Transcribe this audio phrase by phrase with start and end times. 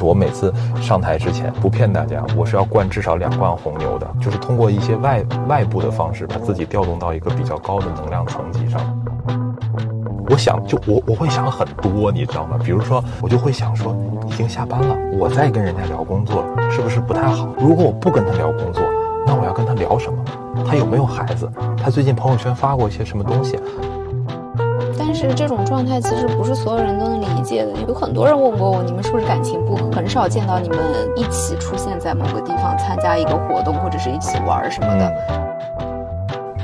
[0.00, 8.80] 是我每次上台之前，不骗大家，我是要灌至少两罐红牛的，就是通过一些外外部的方式，把自己调动到一个比较高的能量层级上。
[10.30, 12.58] 我想，就我我会想很多，你知道吗？
[12.64, 13.94] 比如说，我就会想说，
[14.26, 17.48] 已经下班了，我再跟人家聊工作，是不是不太好？
[17.58, 18.82] 如果我不跟他聊工作，
[19.26, 20.24] 那我要跟他聊什么？
[20.66, 21.46] 他有没有孩子？
[21.76, 23.58] 他最近朋友圈发过一些什么东西？
[25.22, 27.72] 但是这种状态其实不是所有人都能理解的。
[27.86, 29.90] 有很多人问过我，你们是不是感情不和？
[29.92, 30.78] 很少见到你们
[31.14, 35.12] 一起出现在某个地方参加一个活动，或者是一起玩什么的。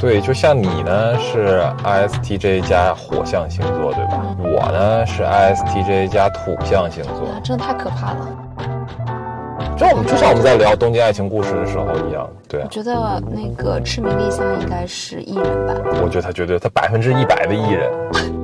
[0.01, 4.25] 对，就像你呢是 ISTJ 加火象星座，对吧？
[4.39, 8.29] 我呢是 ISTJ 加土象星座，真的太可怕了。
[9.77, 12.63] 就我们就像我们在聊《东京爱情故事》的时候一样，对。
[12.63, 15.75] 我觉得那个赤名丽香应该是艺人吧？
[16.03, 17.93] 我觉得他绝对，他百分之一百的艺人。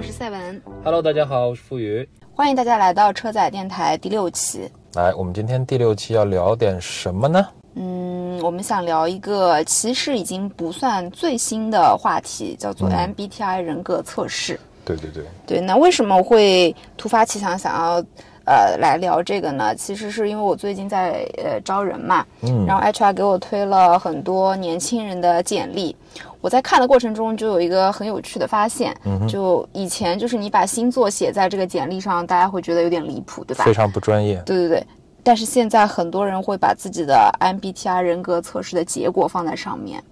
[0.00, 0.62] 我是赛文。
[0.82, 2.08] Hello，大家好，我是付宇。
[2.34, 4.66] 欢迎大家来到车载电台第六期。
[4.94, 7.46] 来，我们今天第六期要聊点什么呢？
[7.74, 14.58] 嗯，我们想聊一个其实已经不算最新的话题，叫做 MBTI 人格测试。
[14.86, 18.02] 对对对对，那为什么会突发奇想想要
[18.50, 19.72] 呃来聊这个呢？
[19.76, 25.94] 其实是因为我最近在呃招人嘛，嗯，然后 HR 给我推了很多年轻人的简历，
[26.40, 33.64] 我在看的过程中就有一个很有趣的发现，嗯，就以前就是你把星座写在这个简历上，大家会觉得有点离谱，对吧？
[33.64, 34.42] 非常不专业。
[34.44, 34.86] 对对对，
[35.22, 40.02] 但是现在很多人会把自己的 MBTI 人格测试的结果放在上面。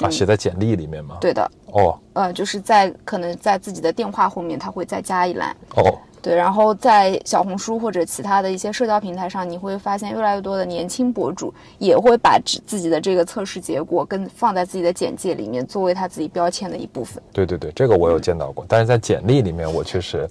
[0.00, 1.18] 啊，写在简历里面吗？
[1.20, 1.48] 对的。
[1.66, 1.96] 哦。
[2.14, 5.56] 呃，就是在可能在自己的电话后面，他会再加一栏。
[5.76, 5.96] 哦。
[6.24, 17.22] 对，然后在小红书或者其他的一些社交平台上，你会发现越来越多的年轻博主也会把自自己的这个测试结果跟放在自己的简介里面，作为他自己标签的一部分。
[17.30, 20.26] 对对对，这个我有见到过，但是在简历里面我确实。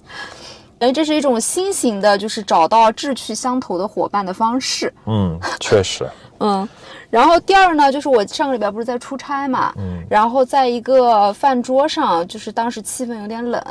[0.80, 4.92] 哎，这是一种新型的，就是找到志趣相投的伙伴的方式。
[5.06, 6.04] 嗯， 确实。
[6.40, 6.68] 嗯。
[7.08, 13.62] 然后第二呢，就是我上个礼拜不是在出差嘛，嗯，然后在一个饭桌上，就是当时气氛有点冷，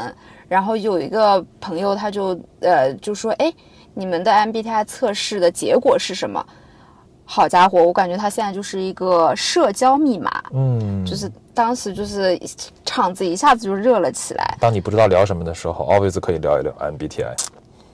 [0.47, 3.51] 然后有一个朋友他就呃就说，哎，
[3.93, 6.45] 你们的 MBTI 测试的结果是什么？
[7.25, 12.39] 好家伙，我感觉他现在就是一个社交密码，嗯，就是当时就是
[12.85, 14.57] 场子一下子就热了起来。
[14.59, 17.33] 当你不知道聊什么的时候，always 可以聊一聊 MBTI。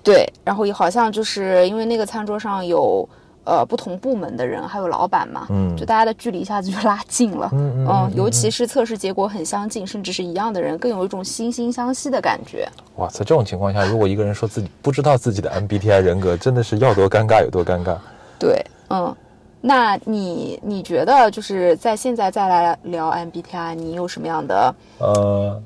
[0.03, 3.07] 对，然后也好像就是因为那个餐桌上有。
[3.49, 12.69] 呃，不同部门的人还有老板嘛，嗯，就大家的距离一下子就拉近了，嗯嗯，尤其是测试结果很相近，甚至是一样的人，更有一种惺惺相惜的感觉。
[12.97, 17.97] 哇，塞这种情况下，如果一个人说自己不知道自己的 MBTI 人格，真的是要多尴尬有多尴尬。
[18.37, 19.15] 对，嗯，
[19.61, 25.59] 那你你觉得就是在现在再来聊 MBTI，你有什么样的呃，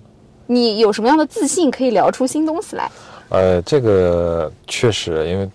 [0.47, 2.89] 你有什么样的自信可以聊出新东西来？
[3.27, 5.49] 呃，这个确实，因为。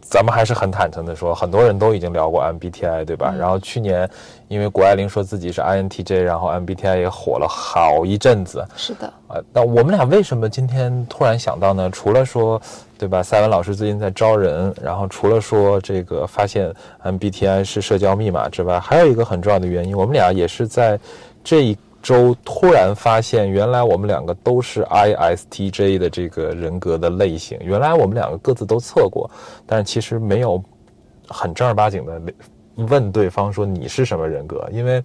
[0.00, 3.34] 咱们还是很坦诚的说，很多人都已经聊过 MBTI，对吧？
[3.38, 4.08] 然后去年，
[4.48, 8.64] 因为谷爱凌说自己是 INTJ，然后 MBTI 也火了好一阵子。
[8.76, 9.06] 是的。
[9.28, 11.90] 啊，那我们俩为什么今天突然想到呢？
[11.90, 12.60] 除了说，
[12.98, 13.22] 对吧？
[13.22, 16.72] 赛文老师最近在招人，然后除了说这个发现
[17.02, 20.98] MBTI 是社交密码之外，还有一个很重要的原因，我们俩也是在
[21.42, 21.76] 这一。
[22.02, 27.56] 周突然发现，原来我们两个都是 ISTJ 的这个人格的类型。
[27.62, 29.30] 原来我们两个各自都测过，
[29.64, 30.62] 但是其实没有
[31.28, 32.20] 很正儿八经的
[32.74, 35.02] 问对方说你是什么人格，因为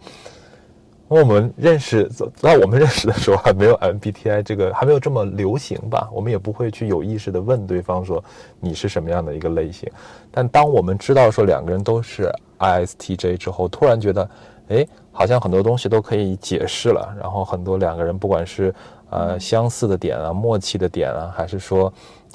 [1.08, 8.24] 我们认识在我们认识的时候还没有 MBTI 这个还没有这么流行吧，我们也不会去有意识的问对方说
[8.60, 9.88] 你是什么样的一个类型。
[10.32, 14.28] 但当我们知道说两个人都是 ISTJ 之后，突然觉得。
[14.70, 17.16] 哎，好像很多东西都可以解释了。
[17.20, 18.74] 然后很多两个人，不管是
[19.10, 21.92] 呃相似的点啊、默契的点啊，还是说，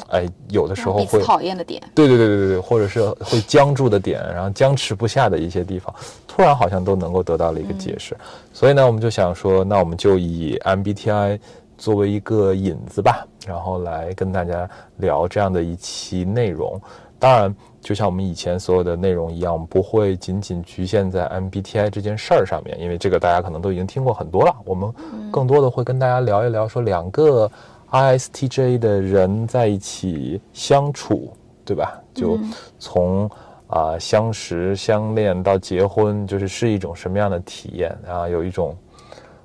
[0.08, 5.94] 哎，有的时候会讨厌的点，对对对对对对，或者是会僵住的点，然后僵持不下的一些地方，
[6.26, 8.16] 突然好像都能够得到了一个解释。
[8.52, 11.38] 所以呢，我们就想说，那我们就以 MBTI
[11.76, 16.80] 作为一个引子吧，然后来跟大家聊这样的一期内容。
[17.22, 17.54] 当然。
[17.82, 24.54] 就像我们以前所有的内容一样，我们不会仅仅局限在 MBTI 这件事儿上面，因为这个大家可能都已经听过很多了。
[24.64, 24.88] 我们
[25.32, 27.50] 更多的会跟大家聊一聊，说两个
[27.90, 31.32] ISTJ 的人在一起相处，
[31.64, 32.00] 对吧？
[32.14, 32.38] 就
[32.78, 33.28] 从
[33.66, 38.28] 啊相识、相恋到结婚，就是是一种什么样的体验啊？
[38.28, 38.76] 有一种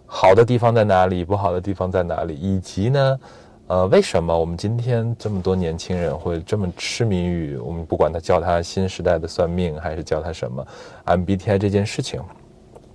[0.05, 3.19] 好的地方在哪里，不好的地方在哪里，以及呢？
[3.67, 10.65] 呃，为什么我们今天这么多年轻人会这么痴迷于我们不管他叫他新时代的算命，还是叫他什么
[11.05, 12.21] MBTI 这件事情？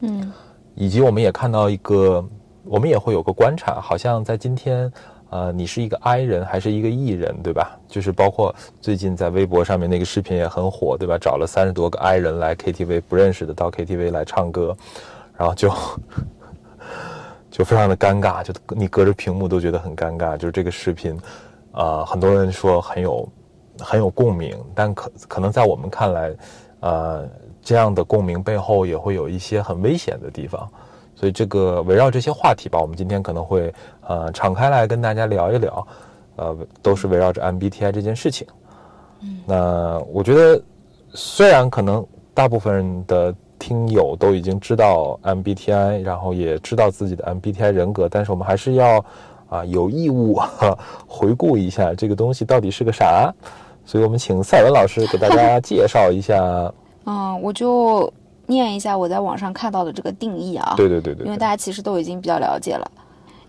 [0.00, 0.32] 嗯，
[0.74, 2.26] 以及我们也看到一个，
[2.64, 4.90] 我们也会有个观察，好像在今天，
[5.28, 7.78] 呃，你是一个 I 人还是一个 E 人，对吧？
[7.86, 11.18] 就是包括最近在微博上面那个视频也很火，对吧？
[11.18, 14.74] 找了三十多个 I 人来 KTV，不认识的到 KTV 来唱歌，
[15.36, 15.70] 然后就
[17.52, 20.38] 就非常的尴尬，就你隔着屏幕都觉得很尴尬。
[20.38, 21.16] 就是这个视频，
[21.70, 23.28] 啊，很多人说很有
[23.78, 26.34] 很有共鸣，但可可能在我们看来，
[26.80, 27.28] 呃，
[27.60, 30.66] 这样的共鸣背后也会有一些很危险的地方。
[31.14, 33.72] 所以这个围绕这些话题吧，我们今天可能会
[34.08, 35.86] 呃敞开来跟大家聊一聊，
[36.36, 38.46] 呃，都是围绕着 MBTI 这件事情。
[39.20, 40.60] 嗯，那我觉得
[41.12, 49.04] 虽然可能大部分人的听友都已经知道 MBTI，然后也知道自己的 MBTI 人格，但是我们还是要
[49.48, 50.40] 啊有义务
[51.06, 53.32] 回顾一下这个东西到底是个啥。
[53.84, 56.34] 所以我们请赛文老师给大家介绍一下。
[57.06, 58.12] 嗯，我就。
[58.44, 62.90] 念一下我在网上看到的这个定义啊，对对对对，因为大家其实都已经比较了解了。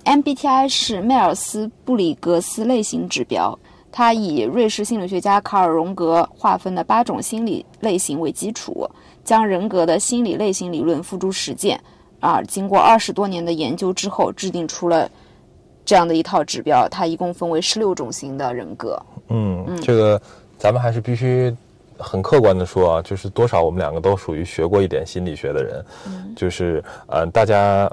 [0.06, 3.58] MBTI 是迈尔斯布里格斯类型指标，
[3.92, 8.88] 它以瑞士心理学家卡尔荣格划分的八种心理类型为基础，
[9.24, 11.80] 将人格的心理类型理论付诸实践，
[12.20, 15.10] 啊，经过二十多年的研究之后，制定出了
[15.86, 16.88] 这样的一套指标。
[16.90, 19.02] 它一共分为十六种型的人格。
[19.30, 20.22] 嗯，这个
[20.58, 21.56] 咱们还是必须。
[22.00, 25.86] 很客观的说啊，就是多少我们两个都属于学过一点心理学的人，
[26.36, 27.90] 就是呃，大家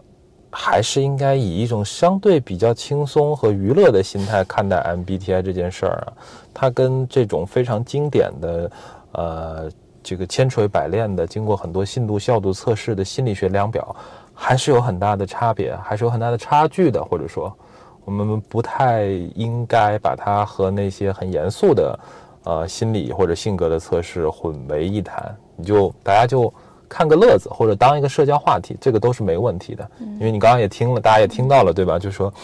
[0.51, 6.13] 还是应该以一种相对比较轻松和娱乐的心态看待 MBTI 这件事儿啊。
[6.53, 8.71] 它跟这种非常经典的
[9.13, 9.71] 呃
[10.11, 13.95] 这个千锤百炼的、经过很多信度效度测试的心理学量表，
[14.35, 17.01] 还是有很大的差别，还是有很大的差距的。
[17.05, 17.57] 或者说，
[18.05, 19.05] 我们不太
[19.37, 21.97] 应该把它和那些很严肃的。
[22.43, 26.53] 呃，心理或者性格的测试混为一谈，你就大家就
[26.89, 29.89] 看个乐子，或者当一个社交话题，这个都是没问题的。
[30.01, 32.01] 因为你刚刚也听了，大家也听到了，对吧？
[32.01, 32.35] 就是说，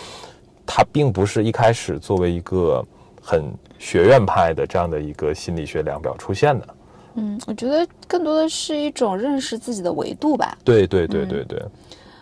[0.64, 2.84] 它并不是一开始作为一个
[3.20, 6.68] 很学院派的这样的一个心理学量表出现的。
[7.16, 10.56] 嗯，我觉得更多的是一种认识自己的维度吧。
[10.64, 11.60] 对对对对对。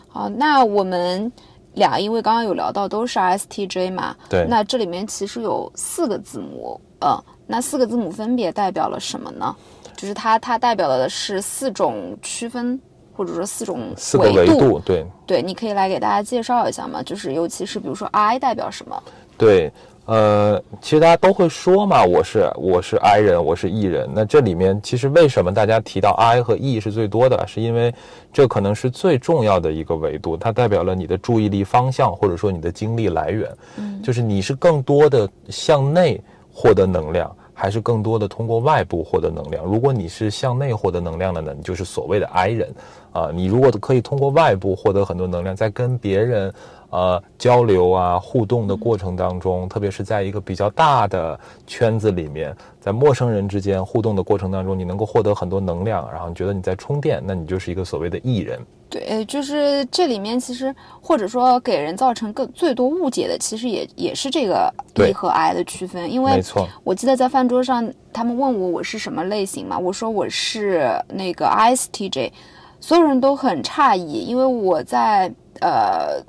[0.09, 1.31] 好，那我们
[1.75, 7.23] 俩因为刚刚有聊到都是 STJ 嘛，对，那这里面其实有四个字母，嗯。
[7.47, 9.55] 那四个字母分别代表了什么呢？
[9.95, 12.81] 就是它，它代表的是四种区分，
[13.13, 14.81] 或者说四种四个维度。
[14.81, 17.03] 对对，你可以来给大家介绍一下吗？
[17.03, 19.03] 就是尤其是比如说 I 代表什么？
[19.37, 19.71] 对，
[20.07, 24.09] 呃，其实大家都会说嘛，我是我是 I 人，我是 E 人。
[24.15, 27.47] 那这里面其实为什么大家提到 I 和 E 是最多的？
[27.47, 27.95] 是因为
[28.33, 33.51] 这可能是最重要的一个维度，它代表了你的注意力方向，或者说你的精力来源。
[33.77, 36.21] 嗯，就是你是更多的向内。
[36.57, 39.65] 获得能量，还是更多的通过外部获得能量？
[39.65, 42.73] 如果你是向内获得能量的呢，你就是所谓的 I 人
[43.11, 43.33] 啊。
[43.35, 46.55] 你如果可以通过外部获得很多能量，在跟别人
[46.95, 58.65] 呃交流啊互动的过程当中，特别是在一个比较大的圈子里面，在陌生人之间互动的过程当中，你能够获得很多能量，然后你觉得你在充电，那你就是一个所谓的艺人。
[58.89, 66.09] 对，就是这里面其实或者说给人造成更最多误解的，其实也也是这个 E 和 I 的区分。
[66.13, 66.41] 因为
[66.85, 72.31] 我记得在饭桌上，他们问我我是什么类型嘛，我说我是那个 ISTJ，
[72.79, 76.23] 所有人都很诧异，因为我在呃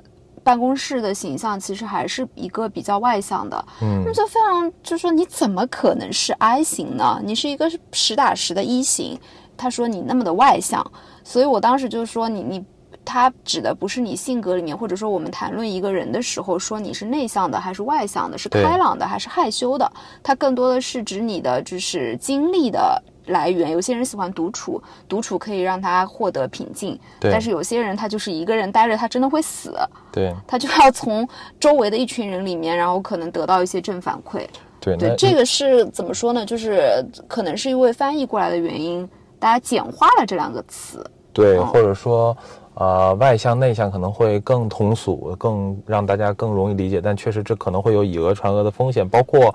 [0.46, 7.20] 办公室的形象其实还是一个比较外向的，嗯，那就非常就说你怎么可能是 I 型呢？
[7.24, 9.18] 你是一个实打实的一型。
[9.56, 10.86] 他说你那么的外向。
[11.24, 12.64] 所以我当时就说你你，
[13.04, 19.90] 他指的不是你性格里面，或者说我们谈论一个人的时候，说你是内向的还是外向的，是开朗的还是害羞的，
[20.22, 23.70] 他更多的是指你的就是经历的来源。
[23.70, 29.76] 有些人喜欢独处，独处可以让他获得平静，但是有些人他就是一个人待着，他真的会死，
[30.12, 31.28] 对，他就要从
[31.60, 34.46] 周围的一群人里面，然后可能得到一些正反馈。
[34.80, 36.46] 对，对，这个是怎么说呢？
[36.46, 41.04] 就是可能是因为翻译过来的原因，大家简化了这两个词。
[41.32, 42.36] 对，或者说，
[42.74, 49.06] 呃，外向内向可能会更通俗，更让大家更容易理解，但确实这可能会有以讹传讹的风险。
[49.06, 49.54] 包括，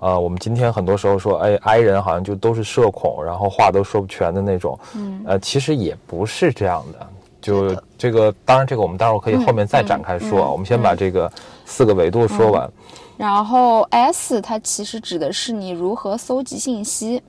[0.00, 4.78] 呃，我们今天很多时候说，哎，I 人好像就都是社恐，然后话都说不全的那种。
[4.96, 7.06] 嗯，呃，其实也不是这样的。
[7.40, 10.50] 就这个，当然这个我们待会儿可以后面再展开说。
[10.50, 11.30] 我们先把这个
[11.64, 12.70] 四个维度说完。
[13.16, 17.22] 然后 S 它其实指的是你如何搜集信息。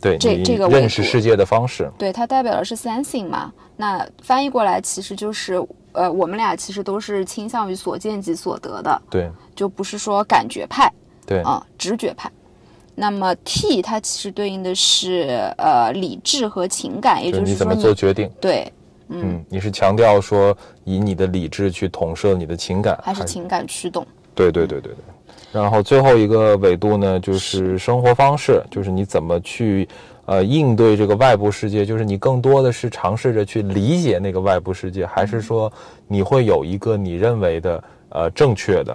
[0.00, 3.52] 对，这这个认识世界的方式，对它代表的是 sensing 嘛？
[3.76, 10.92] 那翻译过来其实就是，呃，我们俩其实都是倾向于所见即所得的，对，就不是说感觉派，
[11.32, 12.30] 对，啊，直觉派。
[12.94, 18.30] 那么 T 它其实对应的是呃理智和情感，也就是你怎么做决定？
[18.38, 18.70] 对，
[19.08, 24.06] 嗯，你是强调说以你的理智去统摄你的情感，还是情感驱动？
[24.34, 25.04] 对对对对对。
[25.52, 29.88] 然后最后一个维度呢，就是生活方式，就是你怎么去
[30.26, 35.72] 呃应对这个外部世界，就是你更多的是尝试着去理解那个外部世界，还是说
[36.06, 38.94] 你会有一个你认为的呃正确的、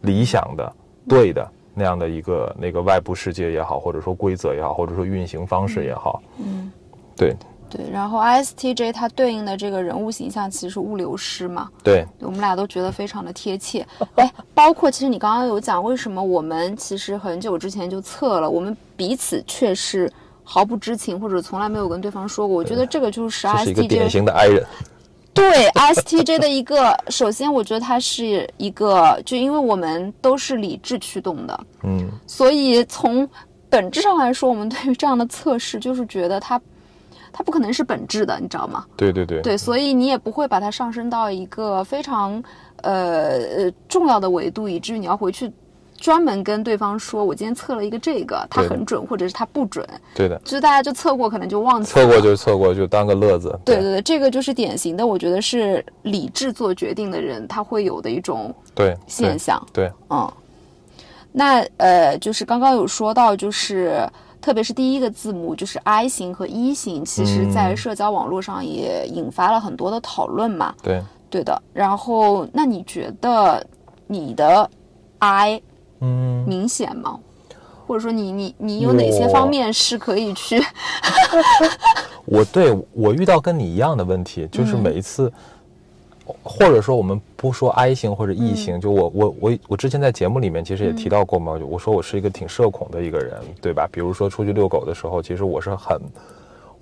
[0.00, 0.72] 理想的、
[1.06, 6.70] 对的那样的一个那个外部世界也好，或者说规则也好，或者说运行方式也好，嗯，
[7.16, 7.34] 对。
[7.70, 11.68] 对，然后 ISTJ 它对应的这个人物形象其实是物流师嘛。
[11.82, 13.84] 对，我们俩都觉得非常的贴切。
[14.14, 20.08] 哎，包括其实你刚刚有讲，为什么我们其实很久之前就测了，我们彼此却是
[20.44, 22.56] 毫不知情，或者从来没有跟对方说过。
[22.56, 24.64] 我觉得这个就是 ISTJ 一个典型的 I 人。
[25.34, 33.28] 对 ISTJ 的一个，首先我觉得它是一个，就因为我们都是理智驱动的，嗯，所以从
[33.68, 36.60] 本质上来说，我们对于这样的测试就是觉得它。
[37.36, 38.84] 它不可能是本质的，你知道吗？
[38.96, 42.40] 对对对，对，所以你也不会把它上升到一个非常
[42.82, 45.52] 呃呃重要的维度，以至于你要回去
[46.04, 49.82] 专门跟对方说，我今天测了一个这个，它很准，或者是它不准。
[50.14, 51.90] 对的，就是大家就测过，可能就忘记。
[51.90, 53.58] 测过就测过，就当个乐子。
[53.64, 59.66] 对对对，这个就是典型的，我觉得是理智做决定的人他会有的一种对现象。
[59.72, 60.30] 对，嗯，
[61.32, 64.06] 那呃，就是刚刚有说到，就是。
[64.42, 70.74] 特别是第一个字母就是 I 型和 E 型，其实在社交网络上也引发了很多的讨论嘛。
[70.82, 71.62] 对，对的。
[71.72, 73.66] 然后，那你觉得
[74.06, 74.68] 你的
[75.20, 75.62] I，
[76.00, 77.18] 嗯，明显吗？
[77.86, 80.62] 或者说，你你你有哪些方面是可以去？
[82.24, 85.32] 我对我遇到跟你一样的问题，就是每一次。
[86.42, 93.86] 或者说，我们不说 I 型或者 E 型，就我我我我之前在节目里面其实也提到过嘛，我说我是一个挺社恐的一个人，对吧？
[93.92, 96.00] 比如说出去遛狗的时候，其实我是很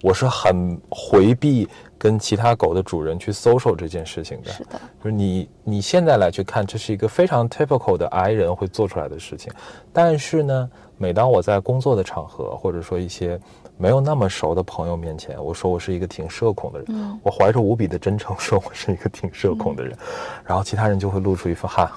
[0.03, 4.51] 我是很回避跟其他狗的主人去 social 这件事情的。
[4.51, 9.53] 是的，就是你你现在来去看，这是一个非常 typical 的 I 人会做出来的事情。
[9.93, 13.41] 但是呢，每当我在工作的场合，或者说一些
[13.79, 19.97] 没有那么熟的朋友面前，我说我是一个挺社恐的人，我怀着无比的真诚说我是一个挺社恐的人，
[20.45, 21.93] 然后其他人就会露出一副哈，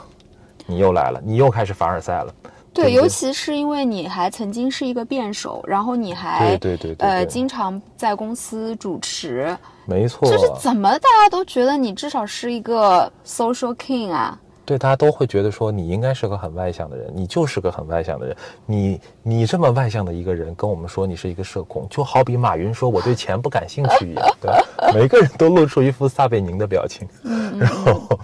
[0.68, 2.32] 你又来了，你又开始凡尔赛了。
[2.76, 14.38] 对，尤其是因为你还曾经是一个辩手，然后你还对对对呃经常在公司主持，没错，就是怎么大家都觉得你至少是一个 social king 啊。
[14.66, 18.36] 对，大家都会觉得说你应该是个很外向的人，你就是个很外向的人。
[18.66, 24.28] 你你这么外向的一个人，跟我们说你是一个社恐，就好比马云说我对钱不感兴趣一样。
[24.42, 24.52] 对，
[24.94, 27.08] 每个人都露出一副撒贝宁的表情。
[27.24, 28.20] 嗯， 然后，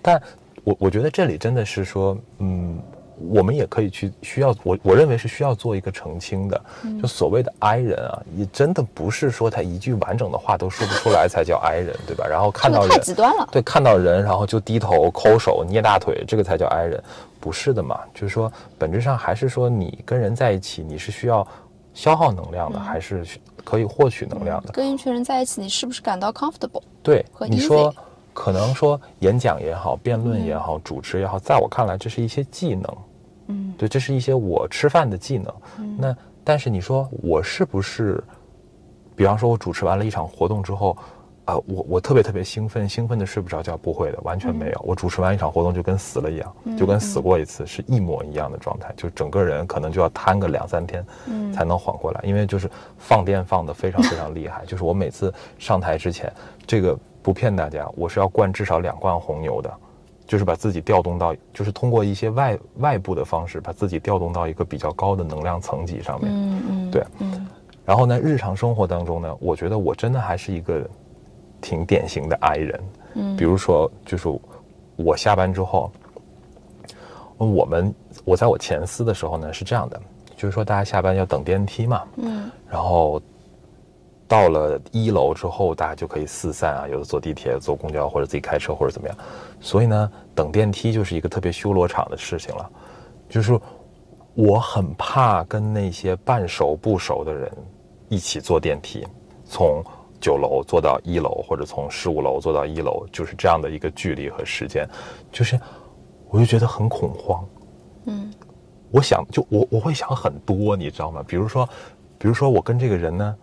[0.00, 0.22] 但
[0.62, 2.78] 我我觉得这里真的是说，嗯。
[3.18, 6.60] 我们也可以去需要我我认为是需要做一个澄清的，
[7.00, 12.26] 就所谓的 I 人啊，也真的不是说他一句完整的话都说不出来才叫 I 人，对吧？
[12.28, 17.02] 然后看到人太极端了，对，看到人然后就低头抠手捏大腿，这个才叫 I 人，
[17.40, 18.00] 不是的嘛？
[18.12, 21.46] 就是说本质上还是说你跟人在一起，你是需要
[21.94, 23.24] 消耗能量的，还是
[23.64, 24.72] 可以获取能量的？
[24.72, 26.82] 跟一群人在一起，你是不是感到 comfortable？
[27.02, 27.94] 对，你说
[28.34, 32.84] 可能说演讲也好，辩论也好，主持也好，在我看来，这是一些技能。
[33.48, 35.54] 嗯，对，这是一些我吃饭的技能。
[35.98, 38.22] 那但是你说我是不是，
[39.14, 40.96] 比方说我主持完了一场活动之后，
[41.44, 43.76] 啊，我我特别特别兴奋，兴奋的睡不着觉？
[43.76, 44.82] 不会的，完全没有。
[44.84, 51.04] 我主持完一场活动就跟死了一样，就跟死过一次是一模一样的状态，就整个人可能就要瘫个两三天，
[51.54, 52.20] 才能缓过来。
[52.24, 54.64] 因为就是放电放的非常非常厉害。
[54.66, 56.32] 就是我每次上台之前，
[56.66, 59.72] 这个不骗大家，我是要灌至少两罐红牛的。
[60.26, 66.32] 就是把自己调动到，就是通过一些外外部的方式，把自己调动到一个比较高的能量层级上面。
[66.32, 67.04] 嗯嗯，对。
[67.20, 67.46] 嗯。
[67.84, 70.84] 然后呢，日常生活当中呢，我觉得我真的还是一个
[71.60, 72.84] 挺典型的 I 人。
[73.14, 73.36] 嗯。
[73.36, 74.28] 比如说，就是
[74.96, 75.90] 我下班之后，
[77.38, 80.00] 我们我在我前司的时候呢是这样的，
[80.36, 82.02] 就是说大家下班要等电梯嘛。
[82.16, 82.50] 嗯。
[82.68, 83.22] 然后。
[84.28, 89.16] 到了一楼之后，大家就可以四散啊，有的坐地铁、坐公交或者自己开车或者怎么样。
[89.60, 92.70] 所以呢，等电梯就是一个特别修罗场的事情了。
[93.28, 93.56] 就是
[94.34, 97.50] 我很怕跟那些半熟不熟的人
[98.08, 99.06] 一起坐电梯，
[99.44, 99.80] 从
[100.20, 104.88] 九楼坐到一楼，或者从十五楼坐到一楼，就是这样的一个距离和时间，
[105.30, 105.58] 就是
[106.30, 107.48] 我就觉得很恐慌。
[108.06, 108.34] 嗯，
[108.90, 111.22] 我想就我我会想很多，你知道吗？
[111.28, 111.68] 比如说，
[112.18, 113.36] 比如说我跟这个人呢。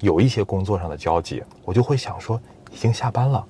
[0.00, 2.40] 有一些工作上的交集，我就会想说，
[2.72, 3.44] 已经下班了，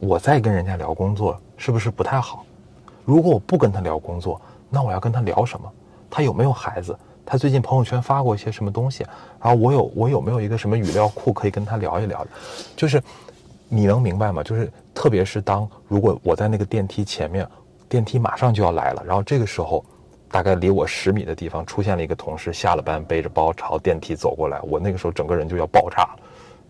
[0.00, 2.44] 我再跟人家聊工作是不是不太好？
[3.04, 5.70] 如果我不跟他聊工作，那我要跟他聊什么？
[6.08, 6.96] 他有没有孩子？
[7.26, 9.04] 他最近朋友圈发过一些什么东西？
[9.42, 12.26] 然后我有我有没有一个什么语料库可以跟他聊一聊？
[12.76, 13.02] 就是
[13.68, 14.42] 你能明白吗？
[14.42, 17.46] 就是特别是当如果我在那个电梯前面
[17.88, 19.84] 电梯马上就要来了，然后这个时候，
[20.30, 26.18] 大概离我十米的地方出现了一个同事，下了班背着包朝电梯走过来，我那个时候整个人就要爆炸了，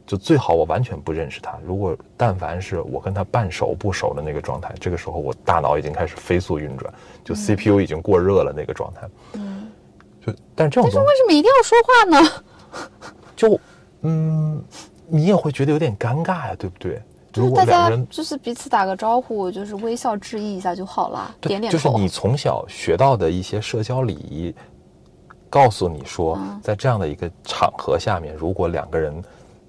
[0.07, 6.93] 就最好我完全不认识他，如果但凡是我跟他半熟不熟的那个状态，这个时候我大脑已经开始飞速运转，
[7.25, 9.71] 就 CPU 已经过热了那个状态，嗯，
[10.25, 12.45] 就但这种，但是为什么一定要说话呢？
[13.35, 13.61] 就
[14.03, 14.63] 嗯，
[15.09, 17.03] 你也会觉得有点尴尬呀，对不对？
[17.31, 21.79] 就是大家就是彼此打个招呼，就是微笑致意一下就好了，点点头。
[21.79, 24.55] 就是你从小学到的一些社交礼仪，
[25.51, 29.23] 告诉你说，在这样的一个场合下面，如果两个人，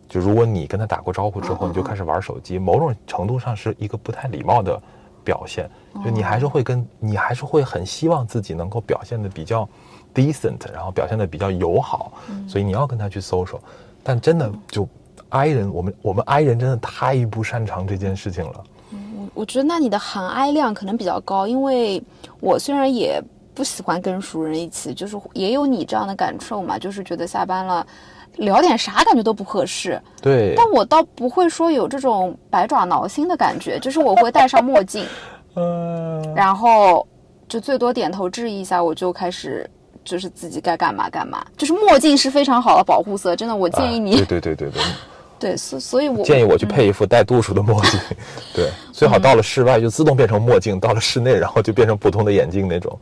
[0.08, 4.82] 就如果你跟他打过招呼之后，你就开始玩手机，某种程度上是一个不太礼貌的
[5.24, 5.70] 表现。
[6.04, 9.68] 就你还是会跟你还是会很希望自己能够表现的比较
[10.16, 12.14] decent，然后表现的比较友好，
[12.48, 13.60] 所以你要跟他去 social，
[14.02, 14.88] 但真的就。
[15.30, 18.64] I 人，我们我们 I 人真的太不擅长这件事情了。
[18.92, 22.02] 嗯，我觉得那你的含 I 量可能比较高，因为
[22.40, 23.22] 我虽然也
[23.54, 27.86] 不喜欢跟熟人一起，就是也有你这样的感受嘛，就是觉得下班了
[28.38, 30.02] 聊点啥感觉都不合适。
[30.22, 30.54] 对。
[30.58, 35.06] 但我倒不会说有这种百爪挠心的感觉，就是我会戴上墨镜，
[35.56, 37.08] 嗯，然后
[37.48, 39.70] 就最多点头致意一下，我就开始。
[40.02, 44.16] 就是自己该干嘛干嘛，就是墨镜是非常好的保护色，真的，我建议你。
[44.16, 44.82] 对对对对对。
[45.40, 48.00] 对，所所以，我建议我去配一副带度数的墨镜。
[48.54, 53.00] 对，最好到了室外就自动变成墨镜，到了室内然后就变成普通的眼镜那种。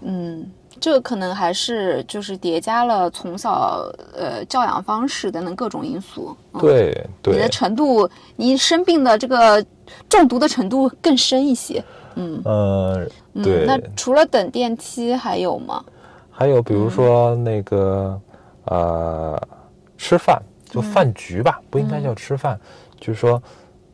[0.00, 0.50] 嗯，
[0.80, 6.36] 这个可能还是就是叠加了从小呃教养方式等等各种因素。
[6.58, 7.34] 对对。
[7.34, 9.64] 你的程度，你生病的这个
[10.08, 11.84] 中毒的程度更深一些。
[12.16, 13.06] 嗯呃，
[13.42, 13.66] 对。
[13.66, 15.84] 那除了等电梯还有吗？
[16.30, 18.20] 还有比如说那个
[18.64, 19.40] 呃，
[19.96, 20.42] 吃饭
[20.74, 22.58] 就饭局吧，不应该叫吃饭，
[22.98, 23.40] 就是说，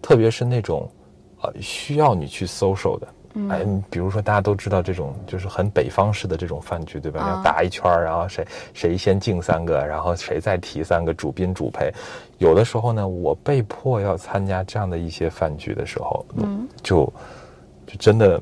[0.00, 0.90] 特别是那种
[1.42, 3.08] 呃需要你去 social 的，
[3.50, 7.20] 哎，比如说大家都知道这种就是很北方式的这种饭局，对吧？
[7.20, 11.92] 要打一圈儿然后谁谁先敬三个，然后谁再提三个主宾主陪。
[12.38, 17.12] 有的时候呢，我被迫要参加这样的一些饭局的时候，嗯，就
[17.86, 18.40] 就真的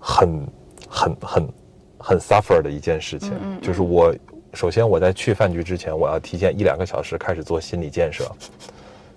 [0.00, 0.46] 很
[0.88, 1.48] 很很。
[1.98, 4.14] 很 suffer 的一件事情，就是我
[4.56, 8.24] 首先我在去饭局之前，我要提前一两个小时开始做心理建设，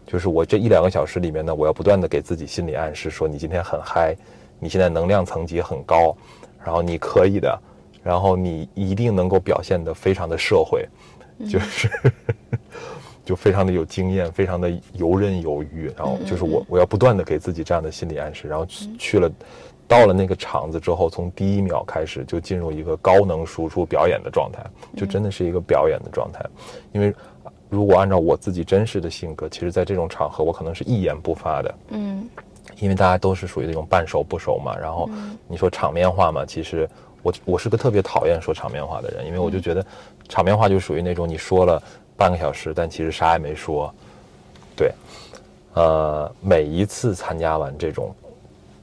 [0.05, 4.13] 就是我这一两个小时里面呢，我要不断的给自己心理暗示，说你今天很嗨，
[4.59, 6.13] 你现在能量层级很高，
[6.61, 7.57] 然后你可以的，
[8.03, 10.85] 然后你一定能够表现的非常的社会，
[11.49, 11.89] 就是
[13.23, 19.31] 就非常的有经验，非常的游刃有余，然后就是我我要不断的给自己这样的心理暗示，然后去了。
[19.89, 24.63] 到了那个场子之后，从第一秒开始就进入一个高能输出表演的状态，
[24.95, 26.45] 就真的是一个表演的状态。
[26.91, 27.11] 因为
[27.69, 31.75] 如果按照我自己真实的性格，其实在这种场合我可能是一言不发的。
[31.87, 32.29] 嗯，
[32.79, 34.77] 因为大家都是属于那种半熟不熟嘛。
[34.77, 35.09] 然后
[35.47, 36.87] 你说场面话嘛，其实
[37.23, 39.83] 我我是个特别讨厌说场面话的人，因为我就觉得
[40.27, 41.81] 场面话就属于那种你说了
[42.15, 43.91] 半个小时，但其实啥也没说。
[44.75, 44.93] 对，
[45.73, 48.13] 呃，每一次参加完这种。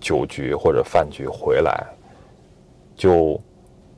[0.01, 1.87] 酒局或者饭局回来，
[2.97, 3.41] 就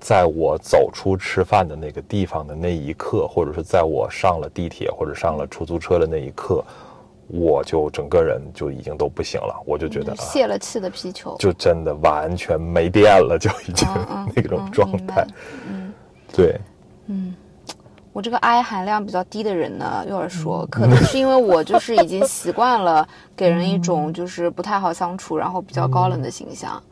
[0.01, 6.65] 在我走出吃饭的那个地方的那一刻，或者是在我上了地铁或者上了出租车的那一刻，
[7.27, 9.55] 我就整个人就已经都不行了。
[9.67, 13.89] 我就觉得泄了气的皮球，就真的完全没电了，就已经
[14.35, 15.27] 那种状态。
[15.69, 15.93] 嗯，
[16.33, 16.61] 对，
[17.07, 17.35] 嗯。
[18.19, 26.83] 我这个 I 含量比较低的人呢，有点说，可能是因为我就是已经习惯了给人一种就是不太好相处，然后比较高冷的形象。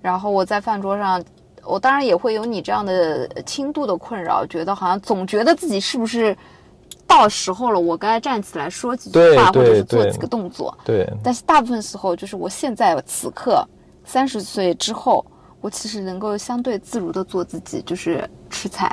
[0.00, 1.22] 然后我在饭桌上，
[1.62, 6.34] 我当然也会有你这样的轻度的困扰，觉得好像总觉得自己是不是
[7.06, 10.74] 到时候了，我该站起来说几句话，或者是做几个动作。
[10.86, 11.06] 对。
[11.22, 13.62] 但是大部分时候，就是我现在此刻
[14.06, 15.22] 三十岁之后，
[15.60, 18.90] 我其实能够相对自如的做自己，就是吃菜。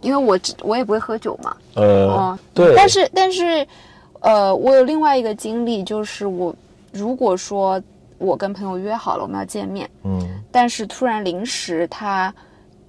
[0.00, 3.66] 因为我我也不会喝酒嘛，呃，对，但是但是，
[4.20, 6.54] 呃，我有另外一个经历，就是我
[6.92, 7.80] 如果说
[8.18, 12.32] 我跟朋友约好了我们要见面，嗯，但是突然临时他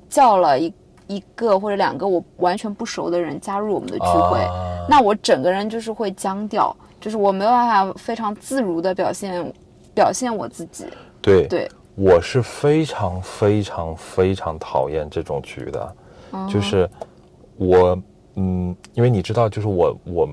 [0.09, 0.73] 叫了一
[1.07, 4.39] 一个或者两个我完全不熟的人加入我们的聚会，
[4.87, 9.53] 那我整个人就是会僵掉，就是我没有办法非常自如的表现
[9.93, 10.85] 表现我自己。
[11.21, 15.95] 对对，我是非常非常非常讨厌这种局的。
[16.49, 16.89] 就是
[17.57, 17.97] 我，
[18.35, 20.29] 嗯，因为你知道，就是我，我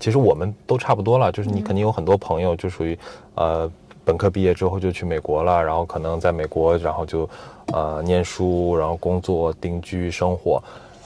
[0.00, 1.30] 其实我们都差不多了。
[1.30, 2.98] 就是你肯定有很多朋友，就属于
[3.34, 3.70] 呃，
[4.04, 7.28] 本科毕业之后就去美国了，然后可能在美国，然后就
[7.72, 10.62] 呃念书，然后工作、定居、生活。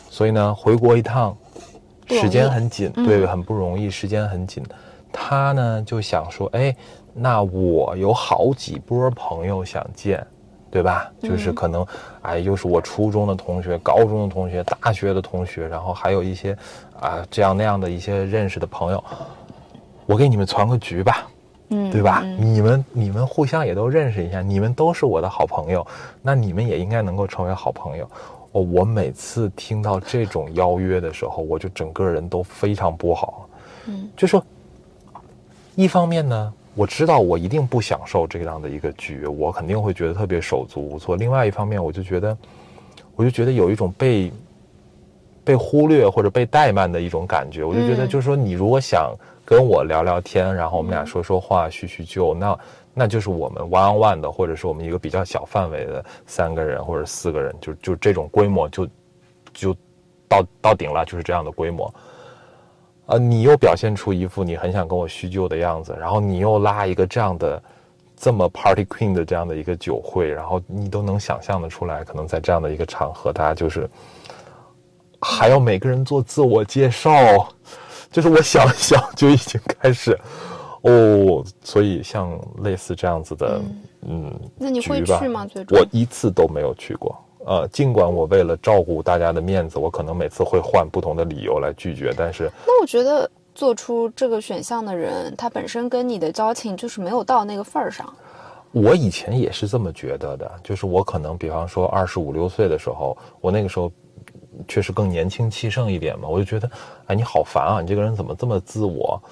[0.09, 1.37] 所以呢，回国一趟，
[2.09, 4.65] 时间很紧，对，很不容易，时间很紧。
[5.13, 6.75] 他呢就想说，哎，
[7.13, 10.25] 那我有好几波朋友想见，
[10.71, 11.11] 对吧？
[11.23, 11.87] 就是可能，
[12.23, 16.57] 哎，又是我初中的同学、高中的同学、大学的同学，然后还有一些
[17.01, 19.03] 啊这样那样的一些认识的朋友，
[20.05, 21.27] 我给你们传个局吧，
[21.69, 22.23] 嗯，对吧？
[22.39, 25.87] 你们你们互相也都认识一下，你们都是我的好朋友，
[26.21, 28.05] 那你们也应该能够成为好朋友。
[28.53, 33.49] 哦，我每次听到这种邀约的时候，我就整个人都非常不好，
[33.87, 34.45] 嗯，就说
[35.75, 36.53] 一方面呢。
[36.77, 41.17] 我知道我一定不享受这样的一个局，我肯定会觉得特别手足无措。
[41.17, 42.37] 另外一方面，我就觉得，
[43.17, 44.31] 我就觉得有一种被
[45.43, 47.65] 被忽略或者被怠慢的一种感觉。
[47.65, 49.11] 我就觉得，就是说，你如果想
[49.43, 52.59] 跟我聊聊天，然后我们俩说说话、叙叙旧，那
[52.93, 58.87] 那就是我们 one on one 的，或者是我们一个比较小范围的三个人或者四个人，就就这种规模就
[59.55, 59.75] 就
[60.29, 61.91] 到到顶了，就是这样的规模。
[63.07, 67.63] 呃，你又表现出一副你很想跟我叙旧的样子，然后你又拉一个这样的
[68.17, 73.89] 这么 party queen 的这样的一个酒会，然后你都能想象的出来，可能在这样的一个场合，大家就是
[75.21, 77.49] 还要每个人做自我介绍，
[78.11, 80.19] 就是我想想就已经开始
[80.83, 83.61] 哦，所以像类似这样子的，
[84.03, 85.47] 嗯，那你会去吗？
[85.47, 87.17] 最终我一次都没有去过。
[87.47, 98.13] 呃，尽管我为了照顾大家的面子，我可能每次会换不同的理由来拒绝，但是那我觉得做出这个选项的人，他本身跟你的交情就是没有到那个份儿上。
[98.73, 103.91] 我以前也是这么觉得的，就是我可能比方说二十五六岁的时候，我那个时候
[104.67, 106.69] 确实更年轻气盛一点嘛，我就觉得，
[107.07, 109.23] 哎，你好烦啊，你这个人怎么这么自我？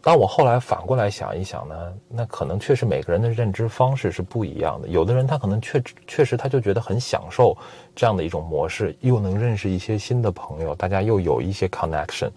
[0.00, 4.88] 当我后来反过来想一想呢，那可能确实每个人的认知方式是不一样的。
[4.88, 7.56] 有的人他可能确确实他就觉得很享受
[7.96, 12.30] 这样的一种模式，又能认识一些新的朋友，大家又有一些 connection，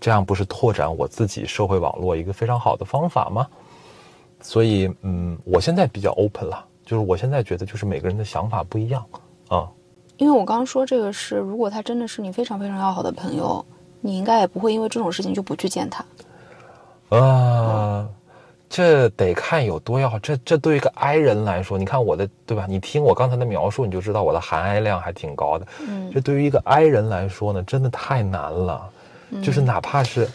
[0.00, 3.46] 这样不是拓展我自己社会网络一个非常好的方法吗？
[4.40, 9.04] 所以，嗯，我现在比较 open 了，就是我现在觉得就是每个人的想法不一样
[9.48, 9.68] 啊。
[10.16, 13.64] 因为我刚刚说这个是，如果他真的是你非常非常要好的朋友，
[14.00, 16.04] 你应该也不会因为这种事情就不去见他。
[17.18, 18.08] 啊，
[18.68, 20.18] 这得看有多要。
[20.20, 22.66] 这这对于一个 I 人来说，你看我的对吧？
[22.68, 25.66] 你听我刚才的描述，你就知道我的含 I 量还挺高的。
[25.86, 28.88] 嗯，这对于一个 I 人来说呢，真的太难了。
[29.42, 30.28] 就是哪怕是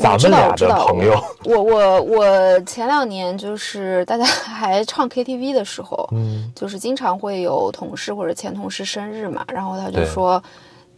[0.00, 10.40] 咱们俩的朋友，我我我前两年就是大家还唱 KTV 的时候，嗯，就是经常会有同事或者前同事生日嘛，然后他就说，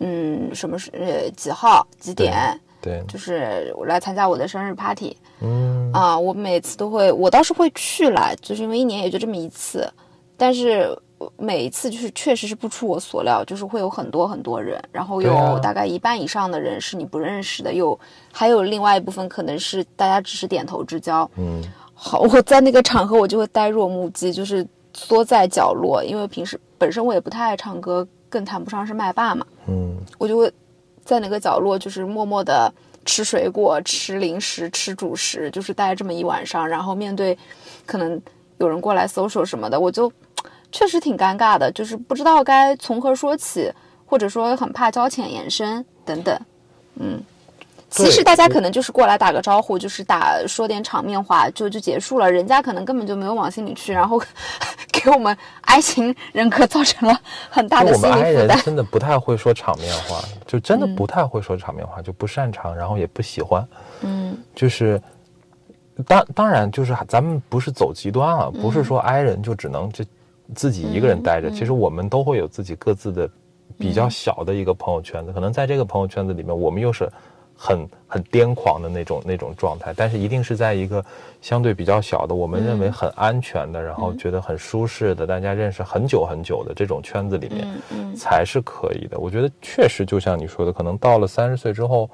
[0.01, 2.61] 嗯，什么是呃几号几点？
[2.81, 5.93] 对，就是来参加我的生日 party，嗯。
[5.93, 9.93] 啊，我每次都会，我倒是会去了，就是因为一年也就这么一次，
[10.37, 10.97] 但是
[11.37, 17.99] 每一次就是确实是不出我所料，就是会有很多很多人，然后有大概一半以上的人是你不认识的，有
[18.33, 21.61] 还有另外一部分可能是大家只是点头之交，嗯，
[21.93, 24.64] 好，我在那个场合我就会呆若木鸡，就是
[24.95, 30.51] 缩在角落，因为平时本身我也不太爱唱歌，更谈不上是麦霸嘛，嗯，我就会。
[31.11, 32.73] 在哪个角落，就是默默的
[33.05, 37.37] 吃水果、吃零食、吃主食，就是待这么一晚上，然后面对
[37.85, 38.23] 可能
[38.59, 40.12] 有人过来搜索什么的，我就
[40.70, 43.73] 确实挺尴尬的，就是不知道该从何说起，
[44.07, 46.40] 或者说很怕交浅言深等等，
[46.94, 47.20] 嗯。
[47.90, 54.22] 其实大家可能就是过来打个招呼，就是打说点场面话就就结束了，人家可能根本就没有往心里去，然后
[54.92, 58.18] 给我们 I 型人格造成了很大的心理负担。
[58.18, 63.66] 我们 I 人真的不太会说场面话，就真的不太会说场面话，就不擅长，然后也不喜欢。
[64.03, 65.03] 嗯，就是
[66.07, 70.05] 当当然就是咱们不是走极端了，不是说 I 人就只能就
[70.55, 73.29] 自己一个人待着，其实我们都会有自己各自的
[73.76, 77.11] 比较小的一个朋友圈子，可能在这个朋友圈子里面，我们又是。
[77.62, 81.05] 很很癫狂的那种那种状态，但是一定是在一个
[81.42, 89.18] 相对比较小的，我们认为很安全的，然后觉得很舒适的，大家认识很久很久的这种圈子里面，才是可以的。
[89.18, 92.09] 我觉得确实就像你说的，可能到了三十岁之后，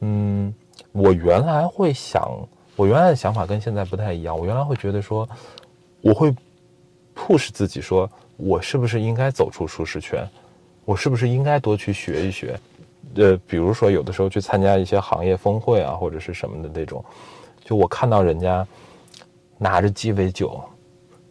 [0.00, 0.54] 嗯，
[0.92, 2.30] 我原来会想，
[2.76, 4.38] 我原来的想法跟现在不太一样。
[4.38, 5.26] 我原来会觉得说，
[6.02, 6.30] 我会
[7.16, 10.28] push 自己，说我是不是应该走出舒适圈，
[10.84, 12.60] 我是不是应该多去学一学。
[13.16, 17.04] 呃，比如说有的时候去参加一些行业峰会啊，或者是什么的那种，
[17.64, 18.66] 就我看到人家
[19.56, 20.60] 拿着鸡尾酒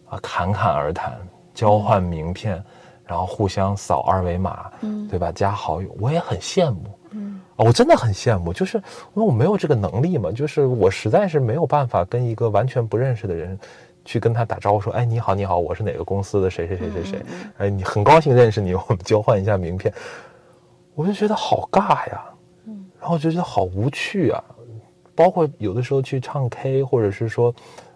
[0.09, 1.17] 啊侃侃而谈，
[1.53, 2.63] 交换名片，
[3.05, 5.31] 然后互相扫二维码，嗯，对吧？
[5.31, 13.59] 加好友，我也很羡慕，嗯，啊，我真的很羡慕，就是因为我没有这个能力嘛，就是我实在是没有办法跟一个完全不认识的人
[14.05, 17.25] 去跟他打招呼，说，哎，你好，你好，我是哪个公司的谁谁谁谁谁，
[17.57, 19.93] 哎，你很高兴认识你，我们交换一下名片。
[20.95, 22.23] 我就觉得好尬呀，
[22.65, 24.43] 嗯然后就觉得好无趣啊，
[25.15, 27.53] 包括有的时候去唱 K，或者是说，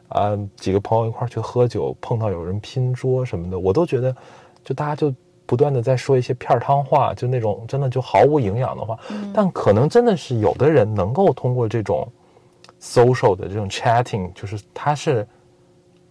[0.09, 4.15] 啊，几个朋友一块儿去喝酒，碰到有人拼桌什么的，我都觉得，
[4.63, 5.13] 就大家就
[5.45, 8.99] 不断的在说一些片儿汤话，就那种真的就毫无营养的话。
[9.33, 12.07] 但可能真的是有的人能够通过这种
[12.81, 15.25] social 的这种 chatting，就是他是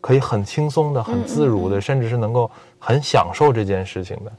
[0.00, 4.32] 可以很轻松的、很自如的，甚至是能够很享受这件事情的。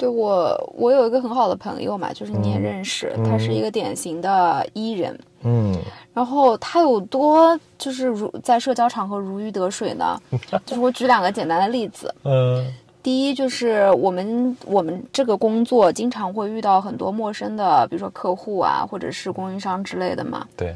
[0.00, 5.76] 对我，我有一个很好的朋友嘛，就是你也认识，他是一个典型的 E 人，嗯，
[6.14, 10.18] 然后他有多就是如在社交场合如鱼得水呢？
[10.64, 12.66] 就是我举两个简单的例子，嗯
[13.02, 20.74] 第一就是我们我们这个工作经常会遇到很多陌生的，比如说客户啊，或者是供应商之类的嘛，对，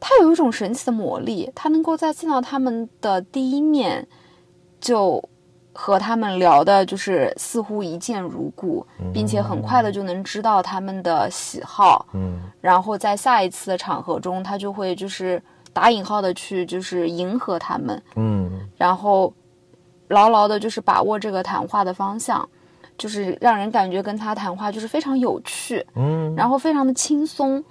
[0.00, 4.04] 他有一种神奇的魔力，他能够在见到他们的第一面
[4.80, 5.22] 就。
[5.78, 12.40] 和他们聊的就是似乎一见如故，并且很快的就能知道他们的喜好，嗯。
[12.60, 15.40] 然后在下一次的场合中，他就会就是
[15.72, 18.50] 打引号的去就是迎合他们，嗯。
[18.76, 19.32] 然后
[20.08, 22.48] 牢牢的就是把握这个谈话的方向，
[22.96, 26.34] 就是让人感觉跟他谈话就是非常有趣，嗯。
[26.34, 27.62] 然后非常的轻松。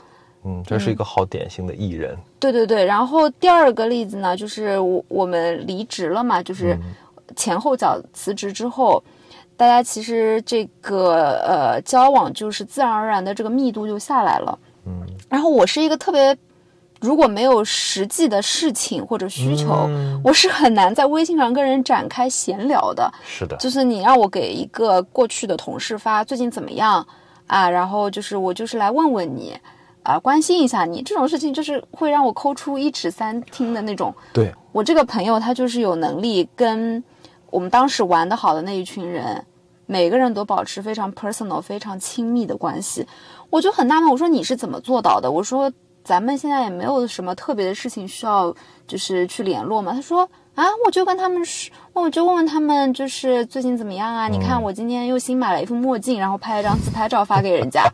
[0.48, 2.16] 嗯，这是一个好典型的艺人。
[2.40, 6.78] 对对对，然后第二个例子呢，就是我我们离职了嘛，就是
[7.36, 9.04] 前后脚辞职之后，
[9.58, 14.58] 大家其实这个呃交往就是自然而然的这个密度就下来了。
[14.86, 16.38] 嗯，然后我是一个特别
[17.02, 23.12] 如果没有实际的事情或者需求，嗯我是很难在微信上跟人展开闲聊的。
[23.26, 27.06] 是的，就是你让我给一个过去的同事发最近怎么样
[27.48, 29.56] 啊，然后就是我就是来问问你
[30.04, 34.14] 啊，关心一下你这种事情，就是会让我抠出一尺三听的那种。
[34.34, 37.04] 对，我这个朋友他就是有能力跟
[37.56, 39.42] 我们当时玩的好的那一群人，
[39.86, 43.08] 每个人都保持非常 personal、非常亲密的关系。
[43.50, 45.32] 我就很纳闷，我说你是怎么做到的？
[45.32, 45.72] 我说
[46.04, 48.54] 咱们现在也没有什么特别的事情需要
[48.86, 49.94] 就是去联络嘛。
[49.94, 54.28] 他说啊，我就跟他们说，我就问问他们就是最近怎么样啊？
[54.28, 57.90] 你看我今天又新买了一副墨镜，然后拍了张自拍照发给人家。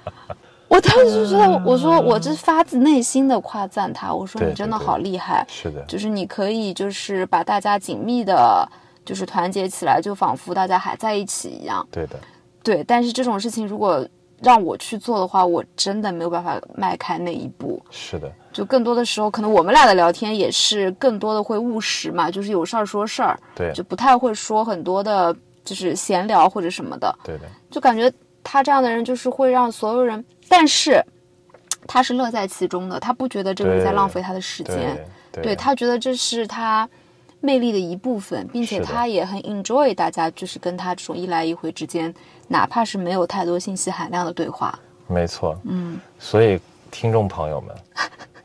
[0.68, 8.66] 我当时就觉得，我说我这发自内心的夸赞他，我说你真的好厉害，是的，就是你可以就是把大家紧密的，
[9.04, 11.86] 就是团结起来，就仿佛大家还在一起一样。
[11.90, 12.18] 对的，
[12.62, 14.06] 对，但是这种事情如果
[14.42, 17.80] 让我去做的话，我真的没有办法迈开那一步。
[17.90, 27.14] 是的，就更多的时候，可能我们俩的聊天也是更多的会务实嘛，就是有事儿说事儿，对就不太会说很多的，就是闲聊或者什么的。
[27.24, 28.12] 对的，就感觉
[28.42, 31.02] 他这样的人就是会让所有人，但是
[31.86, 36.88] 他是乐在其中的，他不觉得这个是在浪费他的时间，对对他觉得这是他
[37.44, 42.12] 魅力的一部分，并且他也很 enjoy 大家就是跟他这种一来一回之间，
[42.48, 44.78] 哪怕是没有太多信息含量的对话。
[45.06, 46.58] 没错，嗯，所以
[46.90, 47.76] 听众朋友们，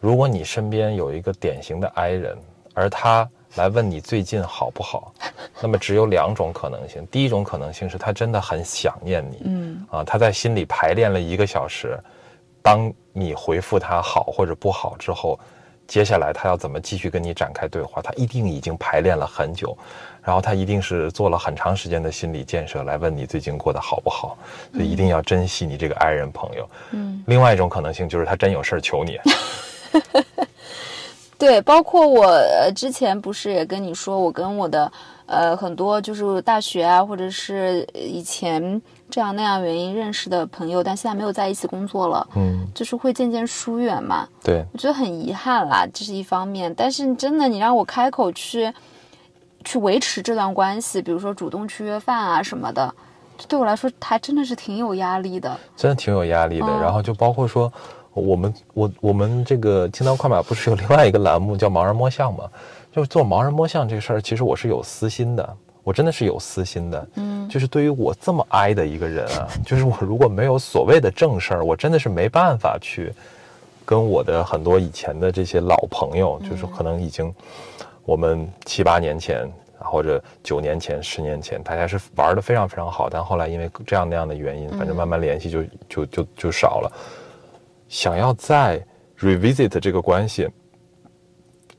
[0.02, 2.38] 如果你身边有一个典型的 I 人，
[2.74, 5.14] 而他来问你最近好不好，
[5.62, 7.08] 那么只有两种可能性。
[7.10, 11.98] 第一种可能性是他真的很想念你，嗯啊，他在心里排练了一个小时，
[12.62, 15.40] 当你回复他好或者不好之后，
[15.89, 19.75] 接下来他要怎么继续跟你展开对话，他一定已经排练了很久，
[20.21, 24.38] 然后他一定是做了很长时间的心理建设来问你最近过得好不好，
[24.71, 26.69] 所以一定要珍惜你这个爱人朋友。
[26.91, 29.19] 嗯，另外一种可能性就是他真有事儿求你，
[31.39, 34.91] 对，包括我呃之前不是也跟你说，我跟我的
[35.25, 44.28] 呃很多就是大学啊，或者是以前这样那样原因认识的朋友，但现在没有在一起工作了，嗯，就是会渐渐疏远嘛。
[44.43, 46.74] 对，我觉得很遗憾啦，这是一方面。
[46.76, 48.72] 但是真的，你让我开口去
[49.63, 52.93] 去维持这段关系，比如说主动去约饭啊什么的，
[53.38, 55.58] 这对我来说还真的是挺有压力的。
[55.76, 56.67] 真的挺有压力的。
[56.67, 57.72] 嗯然后就包括说，
[58.13, 62.43] 我们我我们这个青刀快马不是有另外一个栏目叫盲人摸象吗？
[62.91, 65.58] 就是做盲人摸象这个事儿，其实我是有私心的，
[65.89, 67.08] 我真的是有私心的。
[67.15, 73.12] 嗯就是对于我这么哀的一个人啊，就是我如果没有所谓的正事儿，我真的是没办法去
[73.86, 77.34] 跟我的很多以前的这些老朋友，就是可能已经
[78.06, 79.52] 我们七八年前。
[79.82, 86.91] 或者九年前、十年前，大家是玩的非常非常好，但后来因为这样那样的原因，反正慢慢联系就就就就少了。
[87.88, 88.86] 想要再
[89.21, 90.49] revisit 这个关系，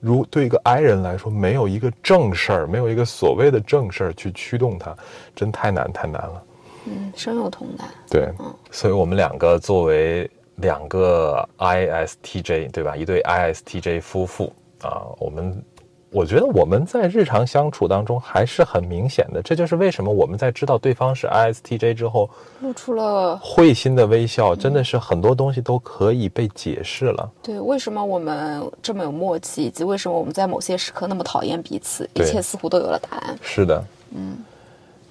[0.01, 4.97] 如对一个 I 人来说，没有一个正事儿，没有一个所谓的正事儿去驱动他，
[5.37, 6.43] 真太难太难了。
[6.87, 7.87] 嗯，深有同感。
[8.09, 8.33] 对，
[8.71, 12.97] 所以我们两个作为两个 ISTJ，对吧？
[12.97, 15.63] 一对 ISTJ 夫妇啊，我们
[16.13, 22.29] 我觉得我们在日常相处当中还是很明显的，这就是为什么我们在知道对方是 ISTJ 之后，
[22.63, 27.31] 露出了会心的微笑，真的是很多东西都可以被解释了。
[27.41, 33.39] 对，为什么我们这么有默契，以及为什么我们在某些时刻那么讨厌彼此，一切似乎都有了答案。
[33.41, 34.37] 是的，嗯，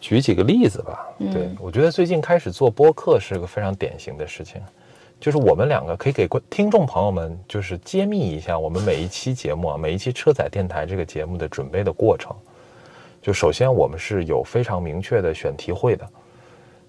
[0.01, 1.07] 举几个例子吧。
[1.31, 4.61] 对我觉得最近开始做播客是个非常典型的事情，
[5.19, 12.33] 就是我们两个可以给观听众朋友们就是揭秘一下我们每一期节目啊，每一期车载电台这个节目的准备的过程。
[13.21, 16.07] 就首先我们是有非常明确的选题会的，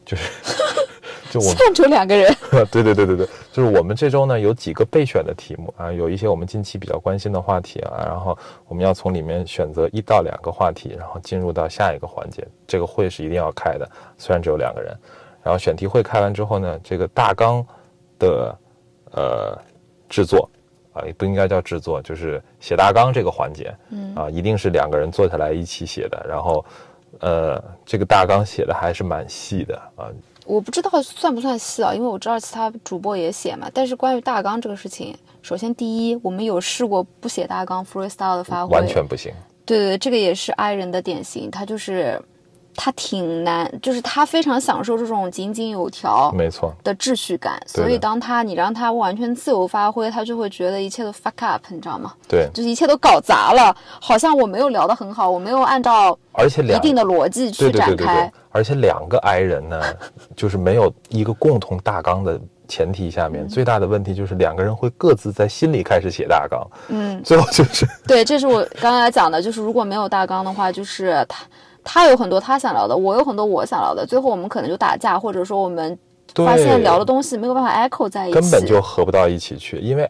[0.05, 0.31] 就是
[1.29, 2.33] 就我们现在只有两个人，
[2.71, 8.39] 对对对对对，就是我们这周呢有几个备选的题目啊，有一些我们近期比较关心的话题啊，然后
[8.69, 12.47] 我们要从里面选择一到两个话题，然后进入到下一个环节。
[12.65, 14.97] 这个会是一定要开的，虽然只有两个人。
[15.43, 17.67] 然后选题会开完之后呢，这个大纲
[18.21, 18.57] 的
[19.11, 19.59] 呃
[20.09, 20.49] 制作
[20.93, 26.25] 啊，也不应该叫制作，就是写大纲这个环节，嗯啊，一定是两个人坐下来一起写的。
[26.29, 26.65] 然后
[27.19, 30.07] 呃，这个大纲写的还是蛮细的啊，
[30.47, 33.69] 我不知道算不算细啊，因为我知道其他主播也写嘛。
[33.75, 39.33] 但是关于大纲这个事情，首先第一，我们有试过不写大纲 freestyle 的发挥，完全不行。
[39.65, 42.21] 对对，对这个也是 I 人的典型，他就是
[42.83, 52.15] 他挺难，就是他非常享受这种井井有条没错，的秩序感，所以当他你让他完全自由发挥，他就会觉得一切都 fuck up，你知道吗？
[52.27, 59.79] 对，就是一切都搞砸了，好像我没有聊得很好，我没有按照一而且一定的逻辑对去对对对对展开。，而且两个 I 人呢，
[60.35, 71.45] 就是没有一个共同大纲的前提下嗯面，最大的问题就是两个人会各自在心里开始写大纲，嗯，最后就是对，这是我刚才讲的，就是如果没有大纲的话，就是他
[71.85, 75.99] 他有很多他想聊的，我有很多我想聊的，最后我们可能就打架，或者说我们
[76.35, 80.09] 发现聊的东西没有办法 echo 在一起，根本就合不到一起去，因为。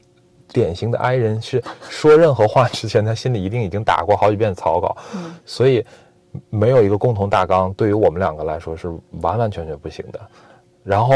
[0.53, 5.87] 典型的 I 人是说任何话之前，他心里一定已经打过好几遍草稿，嗯所以
[6.49, 8.89] 没有一个共同大纲，对于我们两个来说是
[9.23, 10.19] 完完全全不行的。
[10.83, 11.15] 然后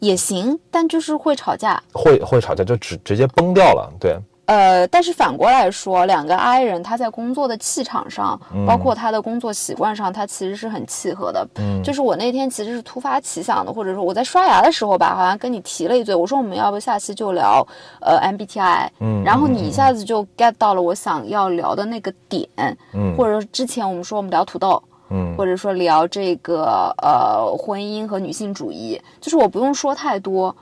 [0.00, 1.80] 也行，但就是会吵架。
[1.92, 3.88] 会会吵架，就直直接崩掉了。
[4.00, 4.18] 对，
[4.52, 8.66] 呃，但是反过来说，两个 I 人他在工作的气场上，嗯。
[8.66, 11.48] 包括他的工作习惯上，他其实是很契合的。
[11.56, 11.82] 嗯。
[11.82, 17.66] 就是我那天其实是突发奇想的，或者说我在刷牙的时候吧，好像跟你提了一嘴，我说我们要不下期就聊
[18.02, 19.22] 呃 MBTI，嗯。
[19.24, 22.46] 然后你一下子就 get 到了我想要聊的那个点，
[22.92, 23.16] 嗯。
[23.16, 25.34] 或者说之前我们说我们聊土豆，嗯。
[25.34, 30.54] 或者说聊这个呃婚姻和女性主义，就是我不用说太多，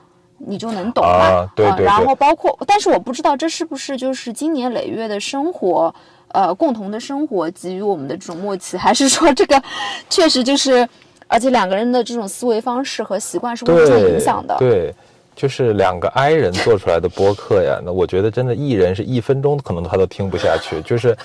[0.46, 1.10] 你就能懂嘛。
[1.10, 5.94] 呃啊对对对然后包括，但是我不知道这是不是就是经年累月的生活，
[6.28, 9.62] 呃，共同的生活给予我们的这种默契，还是说这个
[10.08, 10.88] 确实就是，
[11.26, 14.56] 而且两个人的这种思维方式和习惯是互相，影响的。
[14.58, 14.94] 对，
[15.36, 21.16] 就是两个 I 人做出来的播客呀，那我觉得真的艺人是一分钟可能他都听不下去，就是。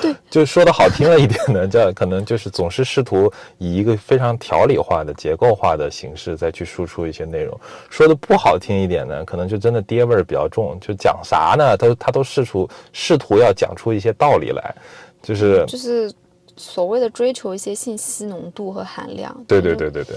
[0.00, 7.58] 对，就说的好听了一点呢，叫可能就是总是试图以一个非常条理化的、结构化的形式再去输出一些内容。
[7.88, 14.74] 说的不好听一点呢，可能就真的爹味儿比较重，就讲啥呢，他他都试图试图要讲出一些道理来，
[15.22, 16.12] 就是就是
[16.56, 19.44] 所谓的追求一些信息浓度和含量。
[19.46, 20.16] 对对对对对，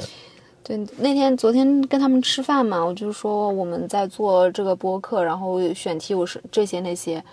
[0.68, 7.24] 对，那天昨天跟他们吃饭嘛，我就说我们在做这个播客，然后选题我是这些那些，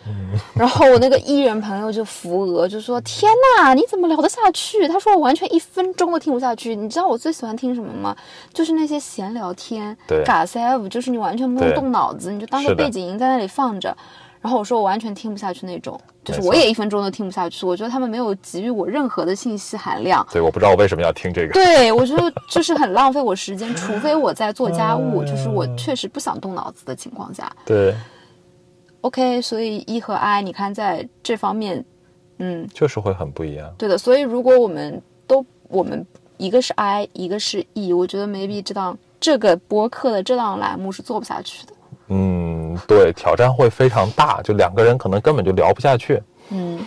[0.54, 4.86] 然后我那个艺人朋友就扶额，就说天呐，你怎么聊得下去？
[4.86, 6.76] 他说我完全一分钟都听不下去。
[6.76, 8.16] 你知道我最喜欢听什么吗？
[8.52, 13.96] 就是那些闲聊天，对嘎 C F，，就是你完全不用动脑子，你就当个背景音在那里放着。
[14.44, 17.64] 然后我说我完全听不下去那种，就是我也一分钟都听不下去。
[17.64, 20.24] 我觉得他们没有给予我任何的信息含量。
[20.30, 21.54] 对，我不知道我为什么要听这个。
[21.54, 27.50] 对，我觉得就是很浪费我时间，除非我在做家务， 就是我确实不想动脑子的情况下。
[27.64, 27.94] 对
[29.00, 31.82] ，OK，所以 E 和 I，你看在这方面，
[32.36, 33.74] 嗯，就是会很不一样。
[33.78, 33.96] 对的。
[33.96, 41.72] 所以如果我们都我们一个是 I，一个是 E，我觉得 maybe 这档这个播客的这档栏目是做不下去的。
[42.08, 46.22] 嗯，对，挑战会非常大，就两个人可能根本就聊不下去。
[46.50, 46.86] 嗯，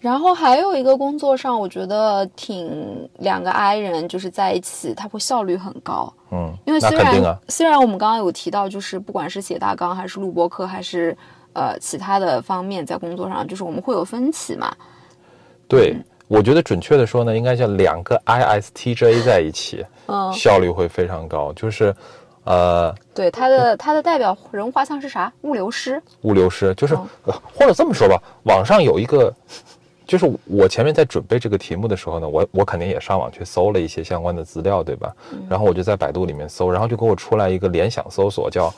[0.00, 6.12] 然后还有一个工作上，我觉得挺两个 I 人就是在一起，他会效率很高。
[6.30, 11.16] 嗯，因为虽然、那肯定啊，虽然我们刚刚有提到，就是不管是写大纲还是录播课，还是
[11.52, 14.74] 呃其他的方面，在工作上就是我们会有分歧嘛。
[15.68, 15.96] 对，
[16.28, 21.52] 我觉得准确的说呢，应该叫两个 ISTJ 在一起，嗯，效率会非常高。
[21.52, 21.94] 就是，
[22.46, 25.32] 呃，对，他的他的代表人物画像是啥？
[25.42, 26.02] 物流师。
[26.22, 29.32] 物流师，就是、嗯呃或者这么说吧，网上有一个。
[30.06, 35.12] 就是我前面在准备这个题目的时候呢，我我肯定也上网去搜了一些相关的资料，对吧？
[35.50, 38.72] 然后我就在百度里面搜，然后就给我出来一个联想搜索，叫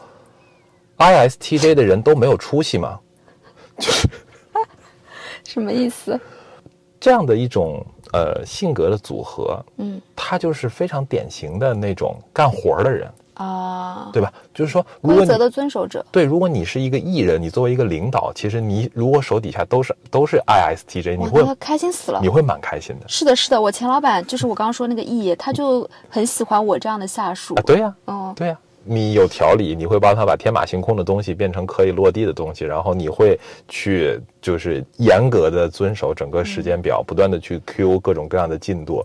[0.96, 2.98] ISTJ 的人都没有出息吗？
[3.78, 4.08] 就是
[5.44, 6.18] 什么意思？
[6.98, 13.06] 这样的一种呃性格的组合，嗯他就是非常典型的那种干活的人，
[13.38, 14.30] 啊，对吧？
[14.52, 16.04] 就是说，如果规则的遵守者。
[16.12, 22.28] 对，如果你是一个艺人，你作为一个领导，其实你如果手底下都是都是 ISTJ，你，会开心死了你。
[22.28, 27.62] 会蛮开心的是的，是的，我前老板就是我刚刚说那个 E，他就很喜欢我这样的下属啊。。
[27.62, 39.04] 对呀、嗯，对呀、你有条理，你会帮他把天马行空的东西变成可以落地的东西，然后你会去就是严格的遵守整个时间表，不断的去 Q 各种各样的进度，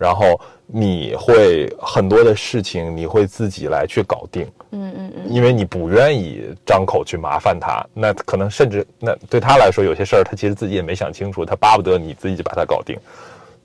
[0.00, 12.96] 然后你会很多的事情你会自己来去搞定，嗯嗯嗯，因为你不愿意张口去麻烦他，那可能甚至那对他来说有些事儿他其实自己也没想清楚，他巴不得你自己就把它搞定，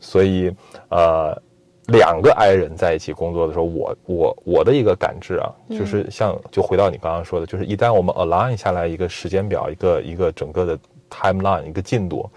[0.01, 0.51] 所以
[0.89, 1.41] 呃。
[1.89, 10.79] 两个 I 人在一起工作的时候，我我我的一个感知啊，就是像就回到你刚刚说的，就是一旦我们 align 下来一个时间表，一个一个整个的
[11.11, 12.27] timeline，一个进度，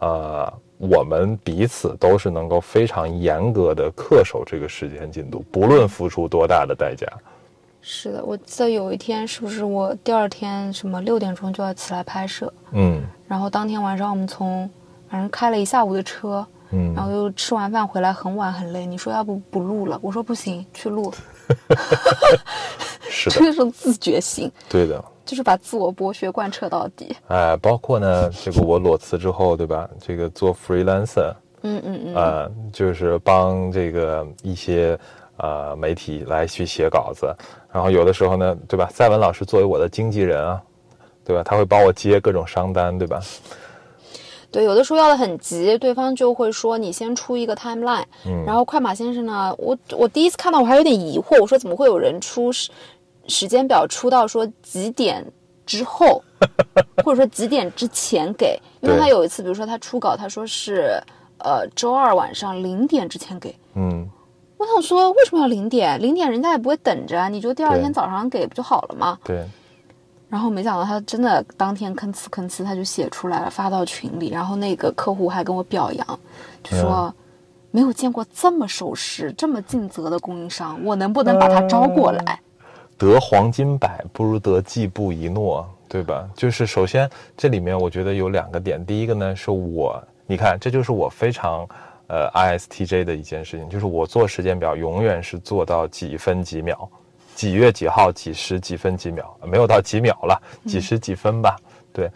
[0.00, 7.06] 呃，我们彼此都是能够非常严格的恪守这个时间进度，不论付出多大的代价。
[7.82, 13.02] 是的，我记得有一天是不是我第二天什么六点钟就要起来拍摄，嗯。
[13.28, 14.68] 然后当天晚上我们从
[15.10, 16.94] 反正开了一下午的车，嗯。
[16.94, 21.12] 然后又吃完饭回来很晚很累，你说要不不录了，我说不行，去录，
[23.08, 25.04] 是的， 这种自觉性，对的。
[25.30, 27.14] 就是把自我剥削贯彻到底。
[27.28, 29.88] 哎，包括呢，这个我裸辞之后，对吧？
[30.00, 34.98] 这个做 freelancer，嗯嗯嗯，呃，就是帮这个一些
[35.36, 37.32] 呃媒体来去写稿子，
[37.72, 38.90] 然后有的时候呢，对吧？
[38.92, 40.60] 赛文老师作为我的经纪人啊，
[41.24, 41.44] 对吧？
[41.44, 43.20] 他会帮我接各种商单，对吧？
[44.50, 52.50] 对，有的时候要的很急，对方就会说你先出一个 timeline，、嗯然后快马先生呢，我我第一次看到我还有点疑惑，我说怎么会有人出
[53.26, 55.24] 时时间表出到说几点
[55.66, 56.22] 之后，
[57.04, 58.60] 或者说几点之前给？
[58.80, 61.02] 因为他有一次，比如说他初稿，他说是
[61.38, 63.54] 呃周二晚上零点之前给。
[63.74, 64.08] 嗯，
[64.56, 66.00] 我想说，为什么要零点？
[66.00, 69.18] 零点人家也不会等着啊，你就第二天早上给不就好了吗？
[69.24, 69.44] 对，
[70.28, 74.30] 然后没想到他真的当天吭哧吭哧他就写出来了，发到群里。
[74.30, 76.20] 然后那个客户还跟我表扬，
[76.62, 77.14] 就说、
[77.70, 82.40] 没有见过这么守时、这么尽责的供应商，我能不能把他招过来？
[83.00, 86.28] 得黄金百不如得季布一诺，对吧？
[86.34, 91.66] 就是首先这里面我觉得有两个点，第一个呢是我，你看这就是我非常
[92.08, 96.88] 呃 ISTJ 的一件事情，就是我做时间表永远是做到几分几秒，
[97.34, 101.56] 几月几号几时几分几秒，没有到几秒了，几时几分吧，
[101.92, 102.10] 对。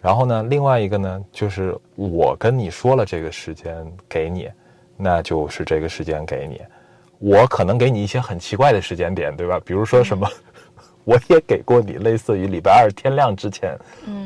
[0.00, 3.74] 然后呢，另外一个呢，就是我跟你说了这个时间
[4.06, 4.50] 给你，
[4.96, 6.60] 那就是这个时间给你。
[7.24, 9.58] 我可能给你一些很奇怪的时间点，对吧？
[9.64, 10.28] 比如说什么，
[11.04, 13.74] 我也给过你类似于礼拜二天亮之前，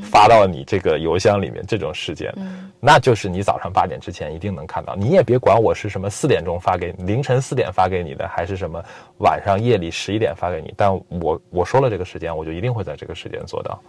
[0.03, 2.35] 发到你这个邮箱里面这种时间，
[2.81, 4.97] 那就是你早上八点之前一定能看到。
[4.97, 8.83] 你也别管我是什么四点钟发给凌晨四点发给你的，还是什么
[9.19, 13.81] 晚上夜里十一点发给你，但我我说了这个时间，我就一定会在这个时间做到。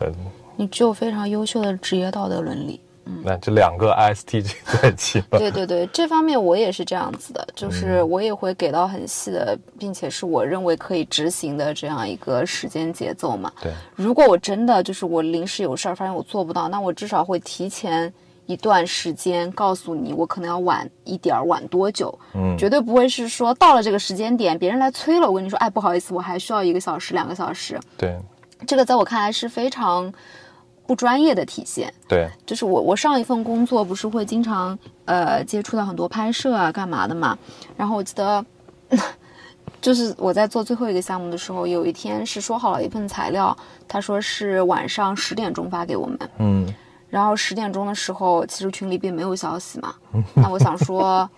[0.00, 0.14] 嗯，
[0.56, 2.80] 你具有非常优秀的职业道德伦理。
[3.22, 4.52] 那这两个 ISTJ
[4.82, 5.38] 在一起吧。
[5.38, 13.52] 对对对，这方面我也是这样子的，就是我也会给到很细的，并且是我认为可以执行的这样一个时间节奏嘛。
[13.62, 18.12] 对，如果我真的就是我临时有事儿，发现我做不到，那我至少会提前
[18.46, 22.16] 一段时间告诉你，我可能要晚一点儿，晚多久。
[22.34, 27.78] 嗯绝对不会是说到了这个时间点，别人来催了，我跟你说，哎，不好意思，我还需要一个小时、两个小时。
[27.96, 28.16] 对
[28.66, 30.12] 这个在我看来是非常
[30.88, 31.92] 不专业的体现。
[32.08, 37.38] 对，就是我我上一份工作不是会经常呃接触到很多拍摄啊干嘛的嘛，
[37.76, 38.44] 然后我记得。
[39.80, 46.74] 就是我在做最后一个项目的时候，有一天是说好了一份材料，他说是晚上十点钟发给我们，嗯
[47.08, 49.94] 然后十点钟的时候，其实群里并没有消息嘛。
[50.34, 51.28] 那我想说，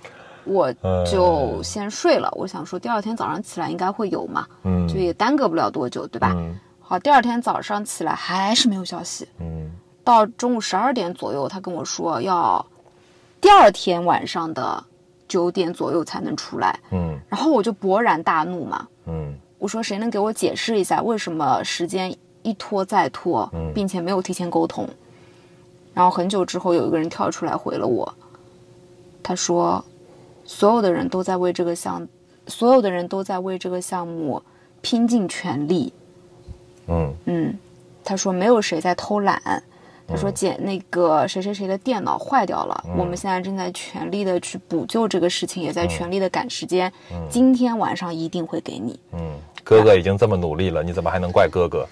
[0.45, 0.73] 我
[1.05, 2.33] 就 先睡了。
[2.35, 6.33] 我想说，第二天早上起来应该会有嘛，嗯就也耽搁不了多久，对吧？
[6.35, 6.59] 嗯
[6.91, 9.29] 好，第二天早上起来还是没有消息。
[9.39, 9.71] 嗯
[10.03, 12.67] 到中午十二点左右，他跟我说要
[13.41, 14.83] 第二天晚上的
[15.29, 18.89] 九点左右才能出来，嗯然后我就勃然大怒嘛。
[19.07, 22.13] 嗯我说谁能给我解释一下为什么时间
[22.43, 24.89] 一拖再拖，嗯并且没有提前沟通？
[25.95, 28.13] 然后很久之后，有一个人跳出来回了我，
[29.23, 29.85] 他说，
[30.45, 32.05] 所有的人都在为这个项，
[32.49, 34.43] 所有的人都在为这个项目
[34.81, 35.93] 拼尽全力。
[36.89, 37.59] 嗯嗯，
[38.05, 39.63] 他说没有谁在偷懒。
[40.09, 46.93] 他说姐，那个谁谁谁的电脑坏掉了，我们现在正在全力的去补救这个事情，也在全力的赶时间。
[47.29, 48.99] 今天晚上一定会给你。
[49.13, 51.87] 嗯，哥哥已经这么努力了，你怎么还能怪哥哥？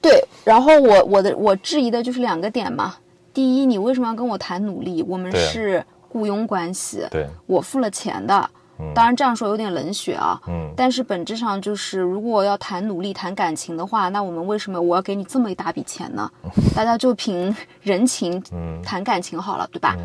[0.00, 2.94] 对，然后我我的我质疑的就是两个点嘛。
[3.32, 5.02] 第一，你为什么要跟我谈努力？
[5.02, 8.50] 我们是雇佣关系，对，我付了钱的。
[8.94, 16.30] 当然这样说有点冷血啊，嗯但是本质上就是，如果要谈努力、谈感情的话，那我们为什么我要给你这么一大笔钱呢？
[16.74, 19.96] 大家就凭人情嗯谈感情好了，对吧？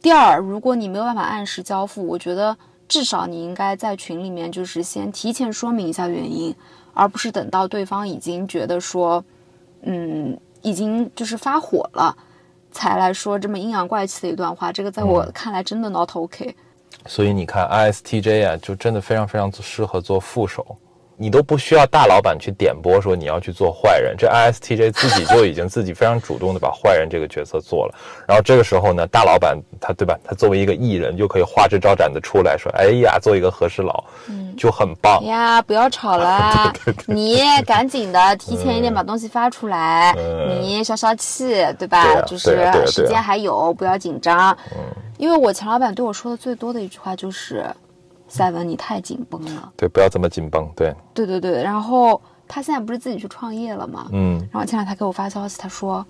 [0.00, 2.56] 第二，如果你没有办法按时交付，我觉得
[2.88, 6.54] 至少你应该在群里面就是先提前说明一下原因，
[6.94, 9.24] 而不是等到对方已经觉得说，
[9.82, 12.16] 嗯，已经就是发火了，
[12.70, 14.70] 才来说这么阴阳怪气的一段话。
[14.72, 16.54] 这个在我看来真的 not OK。
[17.06, 20.76] 所以你看 ISTJ 啊，就真的非常非常适合做副手，
[21.20, 27.94] 你都不需要大老板去点拨说你要去做坏人，这 ISTJ 自己就已经自己非常主动的把坏人这个角色做了。
[28.26, 30.16] 然后这个时候呢，大老板他对吧？
[30.24, 34.04] 他作为一个艺人，就可以花枝招展的出来说，哎呀，做一个和事佬，
[34.56, 35.24] 就很棒。
[35.24, 36.72] 呀，不要吵了，
[37.06, 41.48] 你赶紧的，提前一点把东西发出来，嗯你消消气，
[41.78, 42.04] 对吧？
[42.04, 44.56] 对啊就是时间还有，不要紧张。
[45.16, 47.66] 因为我前老板对我说的最多的一句话就是
[48.28, 49.72] ：“赛文，你太紧绷了。
[49.76, 50.68] 对，不要这么紧绷。
[50.76, 54.06] 对，”对对对，然后他现在不是自己去创业了吗？
[54.12, 56.04] 嗯，然后前两天他给我发消息，他说：“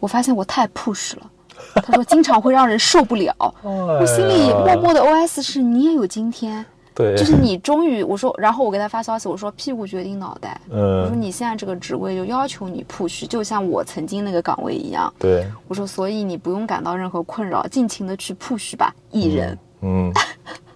[0.00, 1.30] 我发现我太 push 了。
[1.82, 3.34] ”他说经常会让人受不了。
[3.62, 6.64] 我心里默默的 OS 是：你也有今天。
[6.94, 10.60] 对，就是你终于我说，然后我给他发消息，我说屁股决定脑袋。
[10.68, 15.12] 嗯我说嗯，你现在这个职位就要求你 push，就像我曾经那个岗位一样。
[15.16, 19.56] 对，我说，所以你不用感到任何困扰，尽情的去 push 吧，艺人。
[19.82, 20.12] 嗯，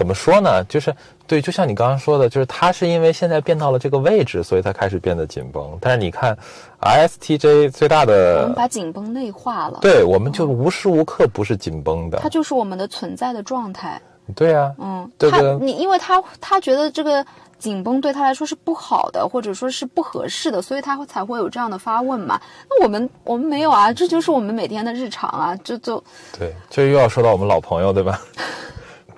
[0.00, 0.64] 怎么说呢？
[0.64, 0.96] 就是
[1.26, 5.76] 对，就像你刚刚说的，就是他是因为现在变到了这个位置，所以他开始变得紧绷。
[5.78, 6.34] 但是你看
[6.80, 12.30] ，ISTJ 最大的我们，把紧绷内化了，对，我们就无时无刻不是紧绷的它。
[12.30, 14.00] 就是我们的存在的状态。
[14.34, 17.22] 对啊，嗯，他这个你因为他他觉得这个
[17.58, 22.40] 紧绷对他来说是不好的，或者说是不合适的，所以他会才会有这样的发问嘛。
[22.70, 26.02] 那我们我们没有啊，这就是我们每天的日常啊，就就
[26.38, 28.18] 对，就又要说到我们老朋友，对吧？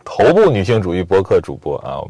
[0.05, 2.00] 头部女性主义播客主播啊，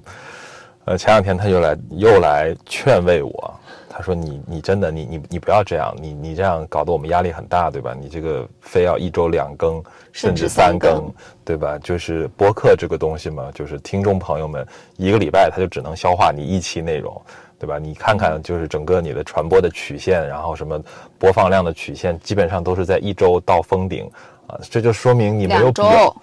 [0.86, 3.54] 呃，前两天他又来又来劝慰我，
[3.88, 7.94] 他说你你真的你你你不要这样，你你这样搞得我们压力很大，对吧？
[7.98, 9.74] 你这个非要一周两更，
[10.12, 11.14] 甚甚至至三三更更，
[11.44, 11.78] 对吧？
[11.78, 14.66] 就是播客这个东西嘛，就是听众朋友们
[14.96, 17.20] 一个礼拜他就只能消化你一期内容。
[17.62, 17.78] 对吧？
[17.78, 20.82] 你看看，就是整个你的传播的曲线，然后什么
[21.16, 24.10] 播放量的曲线，基本上都是在一周到封顶
[24.48, 26.16] 啊，这就说明你没有必要周。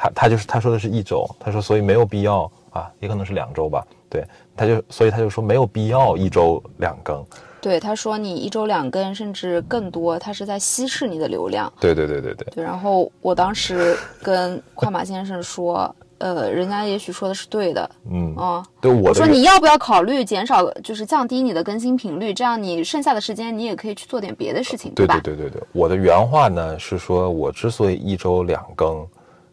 [0.00, 3.84] 他他就是他说的是一周，他说所以没有必要啊，也可能是两周吧。
[4.08, 4.24] 对，
[4.56, 7.22] 他就所以他就说没有必要一周两更。
[7.60, 11.70] 对，他说你一周两更甚至更多，他是在稀释你的流量。
[11.80, 25.20] 对对对对对，对，然后我当时跟快马先生说，呃，人家也许说的是对的，嗯，啊，对我我说你要不要考虑减少，就是降低你的更新频率，这样你剩下的时间你也可以去做点别的事情，对吧？
[25.24, 29.04] 对对对对，我的原话呢是说，我之所以一周两更，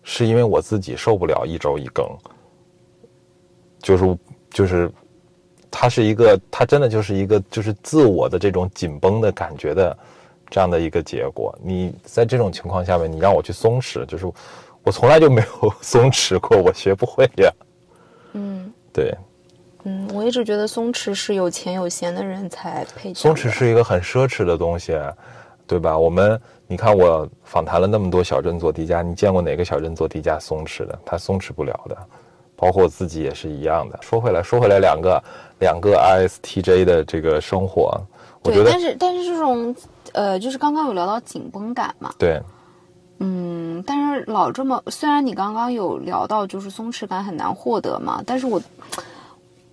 [0.07, 2.07] 是因为我自己受不了一周一更，
[3.79, 4.17] 就是
[4.51, 4.89] 就是，
[5.71, 9.97] 它是一个，它真的就是一个就是自我的这种紧绷的感觉的
[10.47, 11.57] 这样的一个结果。
[11.61, 14.31] 你在这种情况下面，你让我去松弛，就是
[14.83, 17.51] 我从来就没有松弛过，我学不会呀。
[18.33, 19.11] 嗯对，
[19.85, 24.95] 嗯，我一直觉得松弛是有钱有闲的人才配的松弛是一个很奢侈的东西，
[25.65, 25.97] 对吧？
[25.97, 30.97] 我们你看，我访谈了那么多小镇做题家，你见过哪个小镇做题家松弛的？
[31.05, 31.95] 他松弛不了的，
[32.55, 33.99] 包括我自己也是一样的。
[34.01, 35.23] 说回来，说回来，两个
[35.59, 38.01] 两个 ISTJ 的这个生活，
[38.43, 39.75] 我觉对，得但是但是这种
[40.13, 42.41] 呃，就是刚刚有聊到紧绷感嘛，对，
[43.19, 48.59] 嗯，但是老这么，虽然你刚刚有聊到就是松弛感很难获得嘛，但是我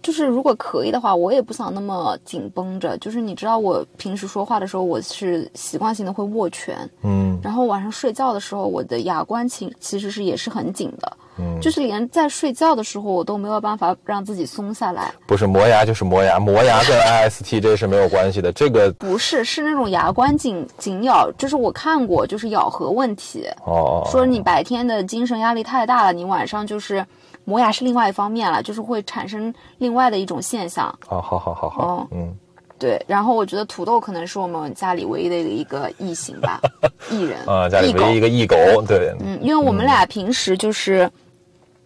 [0.02, 2.98] 就是如果可以的话，我也不想那么紧绷着。
[2.98, 15.12] 就是你知道，我平时说话的时候，我是习惯性的会握拳，嗯然后晚上睡觉的时候，我的牙关其其实是也是很紧的，嗯，就是连在睡觉的时候，我都没有办法让自己松下来。
[15.26, 18.52] 不是磨牙就是磨牙，磨牙跟 ISTJ 是没有关系的。
[18.52, 23.44] 这个不是，是那种牙关紧紧咬，就是我看过，就是咬合问题。
[23.66, 27.04] 哦，说你白天的精神压力太大了，你晚上就是
[27.44, 30.96] 磨牙是另外一方面了，就是会产生另外的一种现象。
[31.06, 32.36] 好好好好好哦，嗯，
[32.78, 36.60] 对，然后我觉得土豆可能是我们家里唯一的一个异形吧，
[37.10, 41.10] 艺人啊，家里唯一一个异狗，对，嗯，因为我们俩平时就是，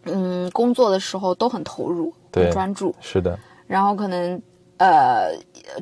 [0.04, 3.38] 嗯，工作的时候都很投入，对很专注，是的。
[3.66, 4.40] 然后可能
[4.76, 5.30] 呃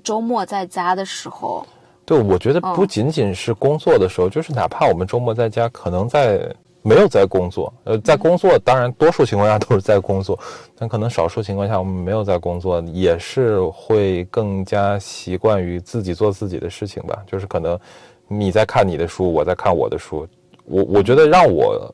[0.03, 1.67] 周末在家的时候，
[2.05, 2.75] 对，我觉得嗯。
[2.75, 6.51] 不仅仅是工作的时候，就是哪怕我们周末在家，可能在
[6.87, 10.39] 没有在工作，呃，在工作，当然多数情况下都是在工作，
[10.77, 17.23] 但可能少数情况下我们没有在工作，也是会更加习惯于自己做自己的事情吧。
[17.27, 17.81] 就是可能
[18.29, 20.29] 你在看你的书，我在看我的书。
[20.67, 21.91] 我我觉得让我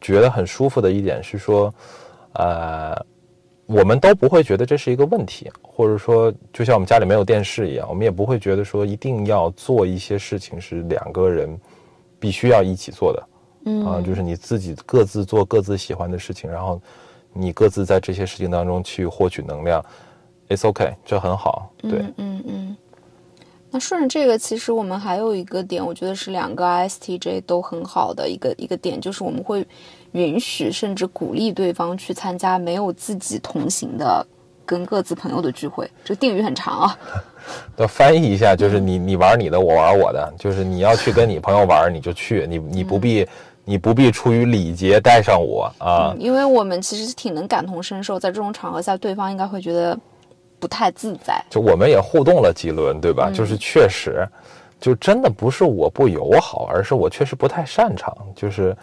[0.00, 1.74] 觉得很舒服的一点是说，
[2.32, 2.96] 呃，
[3.66, 11.60] 我们都不会觉得这是一个问题，或者说，就像我们家里没有电视一样，我们也不会觉得说一定要做一些事情是两个人
[12.18, 13.22] 必须要一起做的。
[13.64, 16.80] 嗯啊，就是你自己各自做各自喜欢的事情，然后
[17.32, 19.84] 你各自在这些事情当中去获取能量
[20.48, 21.70] ，it's OK，这很好。
[21.82, 22.76] 对，嗯嗯嗯。
[23.70, 29.66] 那顺着这个，其实我们还有一个点，我觉得是两个 ISTJ 都很好的一个一个点，就是我们会
[30.12, 34.24] 允许甚至鼓励对方去参加没有自己同行的
[34.64, 35.90] 跟各自朋友的聚会。
[36.04, 36.98] 这个定语很长啊。
[37.76, 43.26] 要翻译一下，就是你你玩你的，我玩我的，就是你要去跟你朋友玩，你就去，你你不必
[43.64, 46.12] 你不必出于礼节带上我啊。
[46.12, 49.98] 嗯，因为我们其实挺能感同身受，在这种场合下，对方应该会觉得
[50.58, 51.42] 不太自在。
[51.50, 53.30] 就我们也互动了几轮，对吧？
[53.30, 54.26] 就是确实，
[54.80, 58.76] 就真的不是我不友好，而是我确实不太擅长，就是，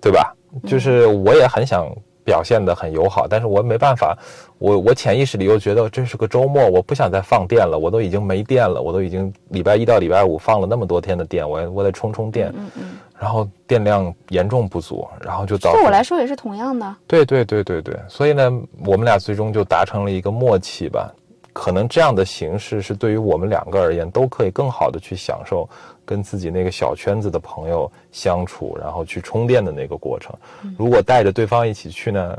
[0.00, 0.34] 对吧？
[0.66, 1.86] 就是我也很想
[2.26, 4.18] 表现得很友好，但是我没办法，
[4.58, 12.82] 我我潜意识里又觉得这是个周末，我不想再放电了，我都已经没电了，我都已经礼拜一到礼拜五放了那么多天的电，我我得充充电，嗯嗯，
[13.16, 16.96] 然后电量严重不足，然后就导致对我来说也是同样的。
[17.06, 18.50] 对对对对对，所以呢，
[18.84, 21.08] 我们俩最终就达成了一个默契吧。
[21.52, 25.66] 可能这样的形式是对于我们两个而言，都可以更好的去享受
[26.06, 30.34] 跟自己那个小圈子的朋友相处，然后去充电的那个过程。
[30.78, 32.38] 如果带着对方一起去呢，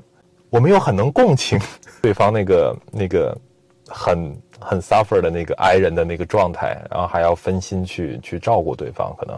[0.50, 1.60] 我们又很能共情
[2.02, 3.38] 对方那个那个
[3.88, 9.38] 很很 suffer 的那个 i 人的那个状态，然后还要分心去去照顾对方，可能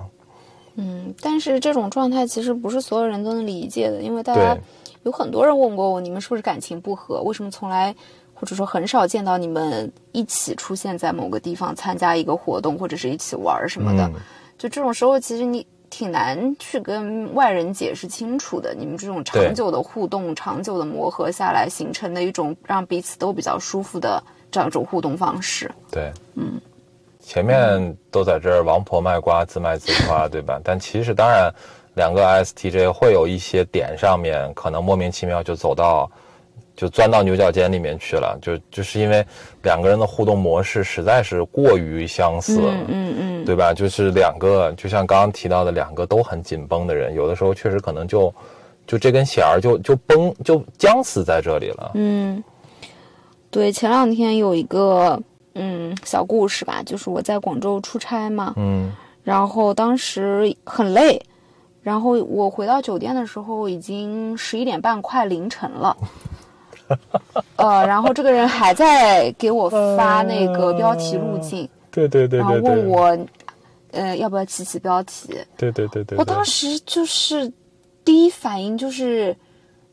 [0.76, 4.56] 嗯，但是这种状态其实不是所有人都能理解的，因为大家
[5.04, 7.22] 有很多人问过我，你们是不是感情不和？
[7.24, 7.94] 为什么从来
[8.40, 14.06] 或者说很少见到你们一起出现在某个地方参加一个活动，或者是一起玩什么的？
[14.08, 14.14] 嗯
[14.58, 18.76] 就这种时候，其实你挺难去跟外人解释清楚的。
[18.78, 24.22] 你们这种长久的互动、长久的磨合下来，形成的一种让彼此都比较舒服的
[24.52, 25.72] 这样一种互动方式。
[25.90, 26.60] 对，嗯，
[27.22, 30.60] 前面都在这儿王婆卖瓜，自卖自夸，对吧？
[30.64, 31.50] 但其实当然，
[31.94, 36.12] 两个 ISTJ 会有一些点上面可能莫名其妙就走到，
[36.80, 39.26] 就钻到牛角尖里面去了，就就是因为
[39.64, 42.72] 两个人的互动模式实在是过于相似了。
[42.72, 43.74] 嗯嗯嗯，对吧？
[43.74, 48.34] 就是两个，就像刚刚提到的，两个都很紧绷的人，有的时候确实可能就，
[48.88, 51.92] 就这根弦儿就就崩就僵死在这里了。
[51.96, 52.42] 嗯，
[53.52, 55.22] 对，前两天有一个
[55.56, 58.90] 嗯小故事吧，就是我在广州出差嘛，嗯
[59.22, 61.22] 然后当时很累，
[61.82, 65.94] 然后我回到酒店的时候已经十一点半，快凌晨了。
[67.58, 73.18] 呃，然后这个人还在给我发那个标题路径，对对对然后问我，
[73.92, 75.36] 呃，要不要起起标题？
[75.58, 77.52] 对对对对我当时就是
[78.04, 79.36] 第一反应就是，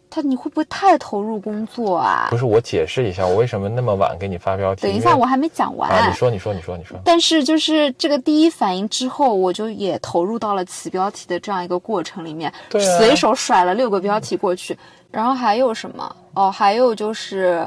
[0.09, 2.39] 他你会不会太投入工作啊不？
[2.39, 4.83] 是我解释一下，我为什么那么晚给你发标题？
[4.83, 5.91] 等一下，我还没讲完。
[5.91, 14.77] 啊，你说你说你说你说，但是就是这个第一反应之后，我就也投入到了起标题的这样一个过程里面，对啊随手甩了六个标题过去。
[15.17, 16.17] 然后还有什么？
[16.35, 17.67] 哦，还有就是，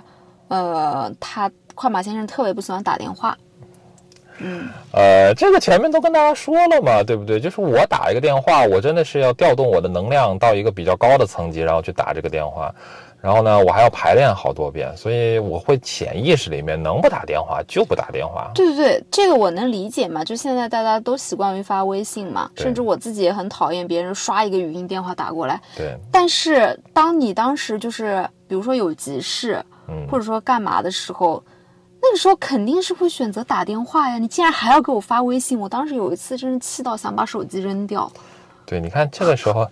[0.49, 3.35] 呃，他快马先生特别不喜欢打电话。
[4.37, 7.39] 嗯呃，这个前面都跟大家说了嘛，对不对？
[7.39, 12.71] 就是我打一个电话，我真的是要调动我的能量到一个比较高的层级，然后去打这个电话。
[13.21, 18.49] 然后呢，我还要排练好多遍，所以我会潜意识里面能不打电话就不打电话。
[18.55, 20.23] 对对对，这个我能理解嘛。
[20.23, 25.59] 就现在大家都习惯于发微信嘛，甚至我自己也很讨厌别人刷一个语音电话打过来。
[25.75, 31.43] 对，但是当你当时就是比如说有急事，嗯或者说干嘛的时候，
[32.01, 34.17] 那个时候肯定是会选择打电话呀。
[34.17, 38.09] 你竟然还要给我发微信，我当时有一次真是气到想把手机扔掉。
[38.69, 39.67] 对，你看这个时候，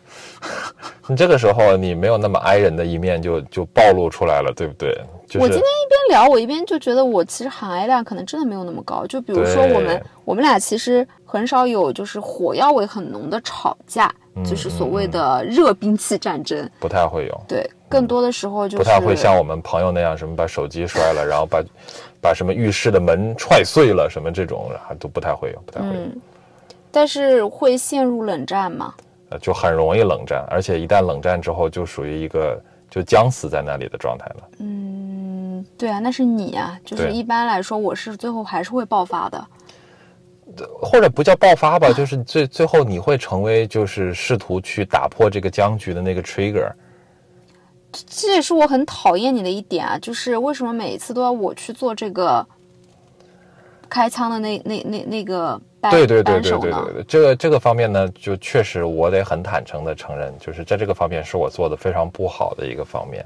[1.06, 5.00] 你这个时候你没有那么 i 人的一面就就暴露出来了，对不对？
[5.28, 9.06] 就是、我今天一边聊，我一边就觉得我其实含爱量可能真的没有那么高。
[9.06, 16.68] 就比如说我们我们俩其实很少有就是火药味很浓的吵架，嗯就是所谓的热兵器战争。
[16.80, 21.62] 不太会有，对，更多的时候就是不太会像我们朋友那样，什么把手机摔了，然后把
[22.20, 25.94] 把什么浴室的门踹碎了，什么这种还都不太会有，不太会有。
[25.94, 26.22] 嗯，
[26.92, 28.94] 但是会陷入冷战吗？
[29.30, 32.58] 呃，就很容易冷战，而且一旦冷战之后，就属于一个
[32.90, 34.50] 就僵死在那里的状态了。
[34.60, 36.80] 嗯，对啊，那是你啊。
[36.86, 39.48] 就是一般来说，我是最后还是会爆发的。
[40.82, 46.72] 或者不叫爆发吧， 就是最最后你会成为就是试图去打破这个僵局的那个 trigger。
[47.92, 52.48] 这也是我很讨厌你的一点啊，就是为什么每一次都要我去做这个
[53.90, 55.60] 开仓的那那那那个
[55.90, 63.26] 对对对对对对对，这个这个方面呢，就确实我得很坦诚的承认，就是在这个方面是我做的非常不好的一个方面。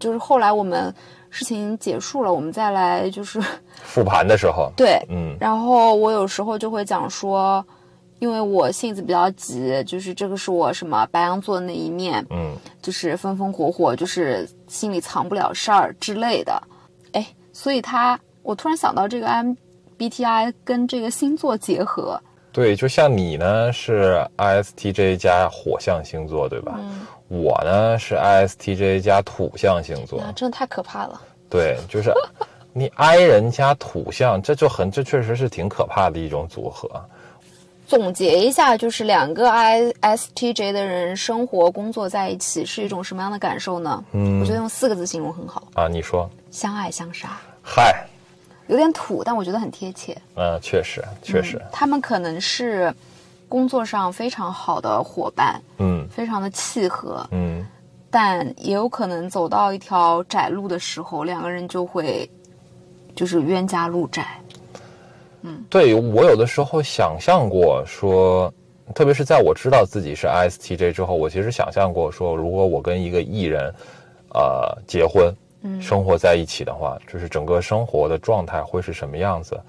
[0.00, 0.92] 就是后来我们
[1.30, 3.40] 事情结束了，我们再来就是
[3.82, 7.64] 复盘的时候，对，嗯，然后我有时候就会讲说，
[8.18, 16.60] 因为我性子比较急，就是这个是我什么白羊座的那一面，嗯，就是风风火火，就是心里藏不了事儿之类的，
[17.12, 19.26] 哎，所以他，我突然想到这个
[19.98, 22.20] MBTI 跟这个星座结合。
[22.52, 26.74] 对，就像你呢是 ISTJ 加火象星座，对吧？
[26.78, 27.06] 嗯。
[27.28, 31.20] 我呢是 ISTJ 加土象星座，真的太可怕了。
[31.50, 32.12] 对，就是
[32.72, 36.88] 你 I 人加土象，这就很，这确实是挺可怕的一种组合。
[37.84, 44.04] 总结一下，就是两个 ISTJ 的人生活工作在一起是一种什么样的感受呢？
[44.12, 45.88] 嗯，我觉得用四个字形容很好啊。
[45.88, 47.36] 你说，相爱相杀。
[47.60, 48.06] 嗨。
[48.68, 50.16] 有点土，但我觉得很贴切。
[50.36, 52.92] 嗯，确实，确实，他们可能是
[53.48, 57.64] 工作上非常好的伙伴，嗯，非常的契合，嗯，
[58.10, 62.28] 但也有可能走到一条窄路的时候，两个人就会
[63.14, 64.26] 就是冤家路窄。
[65.42, 68.52] 嗯，对我有的时候想象过说，
[68.94, 73.72] 特别是在我知道自己是 ISTJ 之后，我其实想象过说，如果我跟一个艺人，
[74.34, 75.32] 呃，结婚。
[75.80, 79.60] 生活在一起的话，就是整个生活的状态会是什么样子？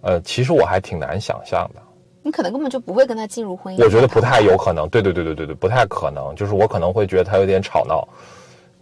[0.00, 1.80] 呃，其实我还挺难想象的。
[2.22, 3.82] 你可能根本就不会跟他进入婚姻。
[3.84, 4.88] 我觉得不太有可能。
[4.88, 6.34] 对对对对对对，不太可能。
[6.34, 8.06] 就是我可能会觉得他有点吵闹，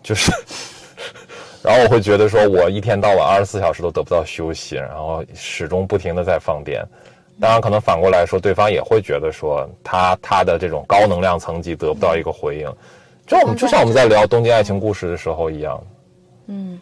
[0.03, 0.31] 就是，
[1.63, 6.85] 然后我会觉得说我一天到晚二十四小时都得不到休息，然后始终不停的在放电。
[7.41, 12.73] 当然，可能反过来说，对方也会觉得说他他的这种高能量层级得不到一个回应。
[13.27, 15.83] 就我们就像我们在聊《东京爱情故事》的时候一样。
[16.47, 16.81] 嗯，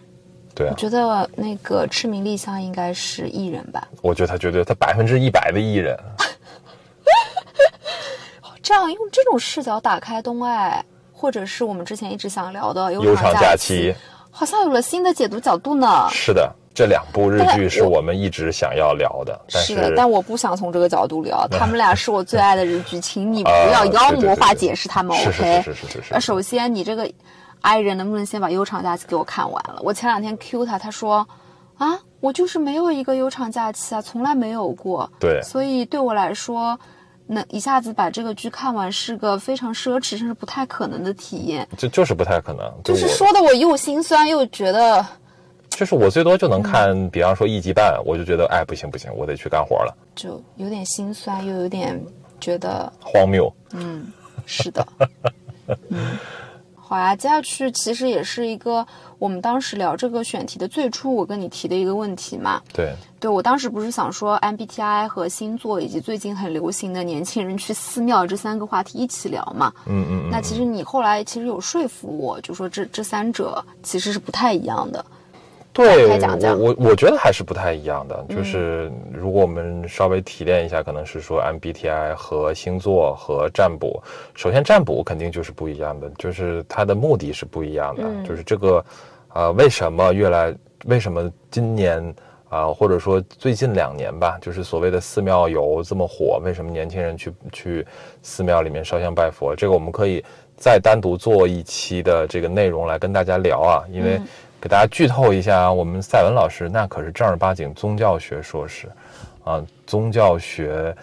[0.55, 3.87] 对啊，我觉得那个赤名丽香应该是艺人吧？
[4.03, 5.99] 我觉得他绝对他百分之一百的艺人。
[8.63, 13.95] 这样用这种视角打开东爱，或者是我们之前一直想聊的悠长假期，
[14.31, 16.09] 好像有了新的解读角度呢。
[16.11, 21.47] 是的，这两部日剧是我们一直想要聊的，是的，但我不想从这个角度聊。
[21.51, 25.17] 他们俩是我最爱的日剧，请你不要妖魔化解释他们。
[25.19, 26.21] OK，是是是是是。
[26.21, 27.11] 首先你这个。
[27.61, 29.81] 爱人能不能先把悠长假期给我看完了？
[29.83, 31.27] 我前两天 Q 他，他说，
[31.77, 35.11] 啊，我就是没有一个悠长假期啊，从来没有过。
[35.19, 36.79] 对，所以对我来说，
[37.27, 41.67] 能一下子把这个剧看完是个非常奢侈，甚至不太可能的体验。
[41.77, 45.07] 就就是不太可能，就是说的我又心酸又觉得，
[45.69, 51.99] 就是我最多就能看，比方说一集半，我就觉得，哎，不行不行，我得去干活了，就有点心酸，又有点
[52.41, 53.53] 觉得荒谬。
[53.73, 54.07] 嗯，
[54.47, 54.87] 是的。
[55.89, 56.19] 嗯。
[56.91, 58.85] 好呀，接下去其实也是一个
[59.21, 62.61] 我们当时聊这个选题的最初我跟你提的一个问题嘛。
[62.73, 69.73] 对，对我当时不是想说 MBTI 和星座以及最近很流行的年轻人去寺庙这三个话题一起聊嘛。
[69.87, 70.29] 嗯嗯。
[70.33, 75.07] 那其实你后来其实有说服我，就说这这三者其实是不太一样的。
[75.85, 76.07] 对，
[76.57, 78.25] 我我我觉得还是不太一样的。
[78.29, 84.03] 就是如果我们稍微提炼一下，可能是说 MBTI 和星座和占卜。
[84.35, 88.03] 首先，占卜肯定就是不一样的，就是它的目的是不一样的。
[88.25, 88.85] 就是这个，
[89.35, 90.55] 呃，为什么越来
[90.87, 92.15] 为什么今年
[92.49, 96.41] 啊，或者说最近两年吧，就是所谓的寺庙游这么火？
[96.45, 97.87] 为什么年轻人去去
[98.23, 99.55] 寺庙里面烧香拜佛？
[99.57, 100.25] 这个我们可以
[100.57, 104.21] 再单独做一期的这个内容来跟大家聊啊，因为。
[104.61, 108.89] 给大家剧透一下，我们赛文老师那可是正儿八经宗教学硕士，
[109.43, 110.95] 啊，宗教学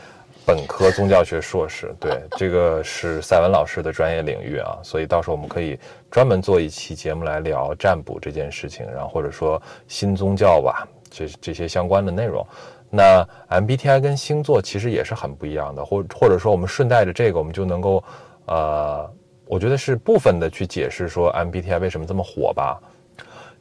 [0.45, 5.79] 本科宗教学硕士， 对，这个是赛文老师的专业领域啊，所以到时候我们可以
[6.11, 12.45] 专门做一期节目来聊占卜这件事情，然后或者说新宗教吧，这这些相关的内容。
[12.91, 18.03] 那 MBTI 跟星座其实也是很不一样的，或或者说我们顺带着这个，我们就能够，
[18.45, 19.11] 呃，
[19.47, 22.79] 我觉得是部分的去解释说 MBTI 为什么这么火吧。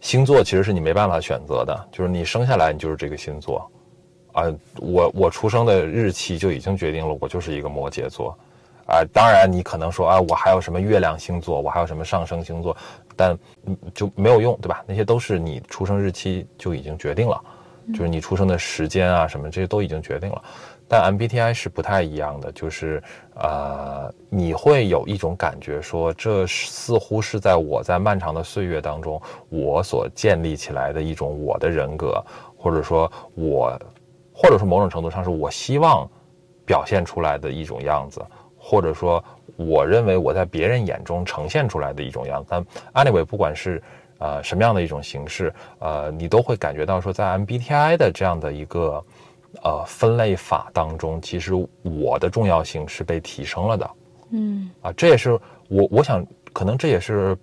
[0.00, 3.70] 星座其实是你没办法选择的，就是你生下来你就是这个星座，
[4.32, 4.44] 啊，
[4.78, 8.36] 我我出生的日期就已经决定了我就是一个摩羯座，
[8.86, 12.76] 啊，当然你可能说啊，我还有什么月亮星座，我还有什么上升星座，
[13.16, 13.36] 但
[13.94, 14.84] 就没有用，对吧？
[14.86, 17.42] 那些都是你出生日期就已经决定了，
[17.92, 20.42] 就是你出生的时间啊什么这些都已经决定了。
[20.88, 23.02] 但 MBTI 是不太一样的，就是
[23.34, 32.22] 呃，你会有一种感觉，说这似乎是在我在漫长的岁月当中，我所建立起来的一种我的人格，
[32.56, 33.76] 或者说，我，
[34.32, 36.08] 或者说某种程度上是我希望
[36.64, 38.24] 表现出来的一种样子，
[38.56, 39.22] 或者说，
[39.56, 42.46] 我认为我在别人眼中呈现出来的一种样子。
[42.48, 42.64] 但
[43.04, 43.82] anyway，不管是
[44.18, 49.02] 呃什么样的一种形式，呃，你都会感觉到说，在 MBTI 的这样的一个。
[49.66, 51.52] 呃分类法当中，其实
[51.82, 53.90] 我的重要性是被提升了的。
[54.30, 55.32] 嗯啊，这也是
[55.68, 57.36] 我我想，可能这也是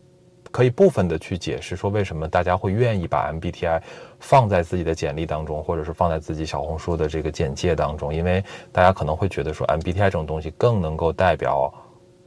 [0.52, 3.82] 可以部分的去解释说，为什么大家会愿意把 MBTI
[4.20, 11.74] 放在自己的简历当中，或者是放在自己小红书的这个简介当中，因为大家可能会觉得说，MBTI 这种东西更能够代表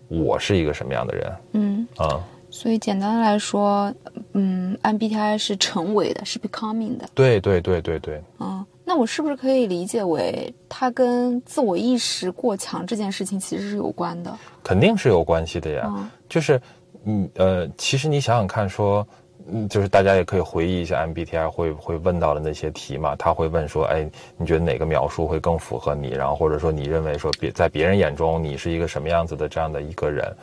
[0.08, 1.36] 我是一个什么样的人。
[1.52, 2.20] 嗯，啊、
[2.50, 3.94] 所以简单的来说，
[4.32, 7.08] 嗯，MBTI 是成为的，是 becoming 的。
[7.14, 8.64] 对对对对对，嗯，
[8.96, 14.34] 那我是不是可以理解为它跟自我意识过强这件事情其实是有关的？
[14.64, 15.84] 肯定是有关系的呀。
[15.86, 16.58] 嗯就是，
[17.04, 19.06] 嗯呃，其实你想想看，说，
[19.52, 26.08] 嗯，就是大家也可以回忆一下 MBTI 会会问到的那些题嘛，他会问说，哎，你觉得哪个描述会更符合你？
[26.08, 30.36] 然后或者说你认为说别在别人眼中你是一个什么样子的这样的一个人？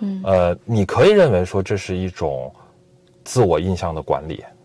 [0.00, 2.52] 嗯呃，你可以认为说这是一种
[3.22, 4.61] 自我印象的管理，嗯，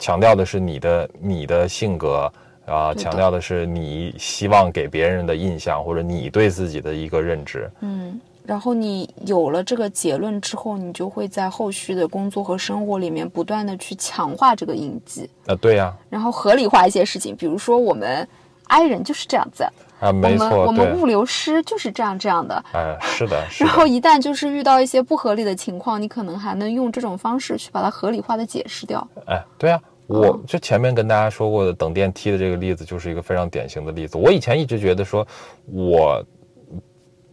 [0.00, 2.28] 强调的是你的你的性格。
[2.66, 7.68] 啊、强调的是你希望给别人的印象，或者你对自己的一个认知。
[7.80, 18.28] 嗯，然后你有了这个结论之后，你就会在后续的工作和生活里面不断的去强化这个印记，啊，对呀、然后合理化一些事情，比如说我们
[18.68, 19.64] I 人就是这样子，
[19.98, 22.64] 啊，没我们错，我们，物流师就是这样这样的。
[22.72, 29.04] 哎，是的， 是的，然后一旦就是遇到一些不合理的情况，你可能还能用这种方式去把它合理化的解释掉。
[29.26, 34.18] 哎，对啊，哦我就前面跟大家说过的等电梯的这个例子，就是一个非常典型的例子。
[34.18, 35.26] 我以前一直觉得说，
[35.66, 36.24] 我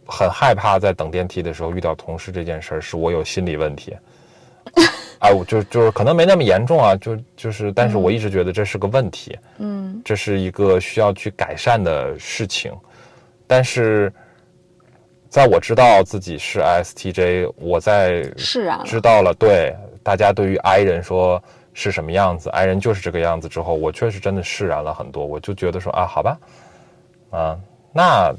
[0.05, 3.97] 很害怕在等电梯的时候遇到同事这件事儿，是我有心理问题。
[5.19, 9.35] 哎，我就就是可能没那么严重啊，就就是，但是我一直觉得这是个问题。
[9.57, 12.71] 嗯这是一个需要去改善的事情。
[13.47, 14.13] 但是，
[15.29, 21.41] 在我知道自己是 ISTJ，我在是啊知道了对大家对于 I 人说
[21.79, 25.23] 是什么样子爱人就是这个样子之后，我确实真的释然了很多。
[25.23, 26.39] 我就觉得说啊，好吧，
[27.29, 27.55] 啊，
[27.93, 28.33] 那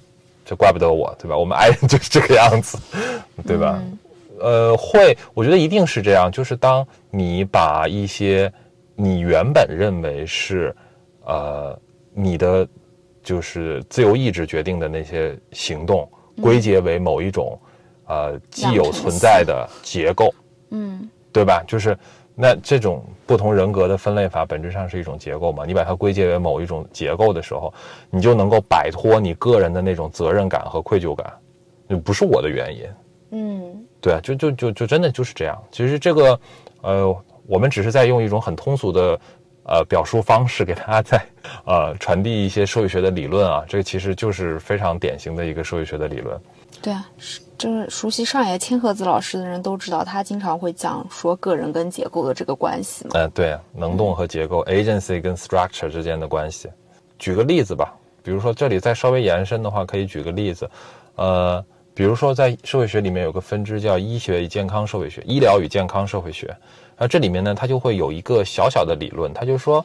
[0.45, 1.37] 就怪不得我，对吧？
[1.37, 2.77] 我们爱人就是这个样子，
[3.47, 3.79] 对吧？
[3.81, 3.99] 嗯
[4.41, 6.29] 呃，会，我觉得一定是这样。
[6.33, 8.53] 就是当你把一些
[8.97, 10.75] 你原本认为是，
[11.25, 11.79] 呃，
[12.13, 12.67] 你的
[13.23, 16.11] 就是自由意志决定的那些行动，
[16.43, 17.57] 归结为某一种，
[18.07, 20.35] 呃，既有存在的结构，
[20.71, 21.63] 嗯对吧？
[21.69, 21.97] 就是
[22.41, 25.65] 那这种不同人格的分类法，本质上是一种结构嘛。
[25.67, 27.75] 你把它归结为某一种结构的时候，
[28.11, 31.33] 你就能够摆脱你个人的那种责任感和愧疚感，
[31.89, 32.87] 就不是我的原因。
[33.33, 35.61] 嗯对啊，就就就就真的就是这样。
[35.73, 36.41] 其实这个，
[36.83, 39.21] 呃，我们只是在用一种很通俗的
[39.65, 41.21] 呃表述方式给大家在
[41.65, 43.65] 呃传递一些社会学的理论啊。
[43.67, 46.41] 这个其实就是非常典型的一个社会学的理论。
[46.81, 53.11] 对啊，是就是熟悉上野千鹤子老师的人都知道，他经常会讲说个人跟结构的这个关系嘛。
[53.15, 56.69] 嗯、对，能动和结构 （agency） 跟 structure 之间的关系。
[57.19, 60.71] 举个例子吧，比如说这里再稍微延伸的话，可以举个例子，
[61.17, 61.65] 呃，
[61.95, 66.57] 比如说在社会学里面有个分支叫医学与健康社会学，医疗与健康社会学。
[66.97, 69.85] 那这里面呢，它就会有一个小小的理论，它就说，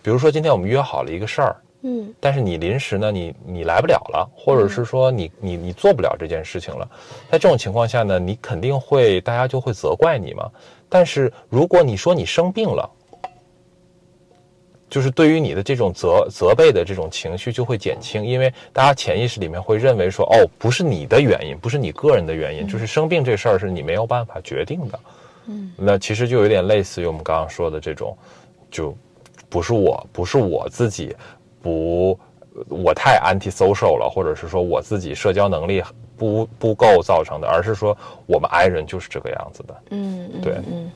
[0.00, 1.56] 比如说今天我们约好了一个事儿，
[1.86, 6.88] 嗯但是你临时呢，你你来不了了，或者是说你你你做不了这件事情了，
[7.30, 10.50] 在这种情况下呢，你肯定会大家就会责怪你嘛。
[10.88, 12.90] 但是如果你说你生病了，
[14.88, 25.00] 就是对于你的这种责责备的这种情绪就会减轻，因为大家潜意识里面会认为说，哦，不是你的原因，不是你个人的原因，就是生病这事儿是你没有办法决定的。
[25.48, 28.16] 嗯，那其实就有点类似于我们刚刚说的这种，
[28.70, 28.96] 就
[29.50, 31.14] 不是我，不是我自己
[31.64, 32.18] 不，
[32.68, 35.82] 我太 anti-social 了，或者是说我自己社交能力
[36.14, 37.96] 不不够造成的，而是说
[38.26, 39.74] 我们 I 人就是这个样子的。
[39.90, 40.92] 嗯，嗯对嗯。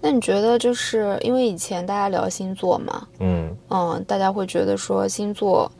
[0.00, 5.70] 那你觉得，就是因为以前大家聊星座嘛，嗯嗯，大家会觉得说星座，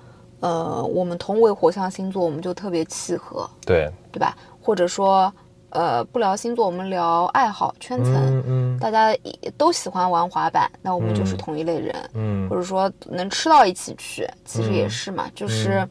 [0.41, 4.37] 呃，我们同为火象星座，我们就特别契合，对，对吧？
[4.61, 5.33] 或者说，
[5.71, 11.95] 呃，不聊星座，我们聊爱好圈层，嗯嗯大家也都喜欢玩滑板，那我们就是嗯同一类人。
[12.15, 15.87] 嗯或者说能吃到一起去，其实也是嘛，就是，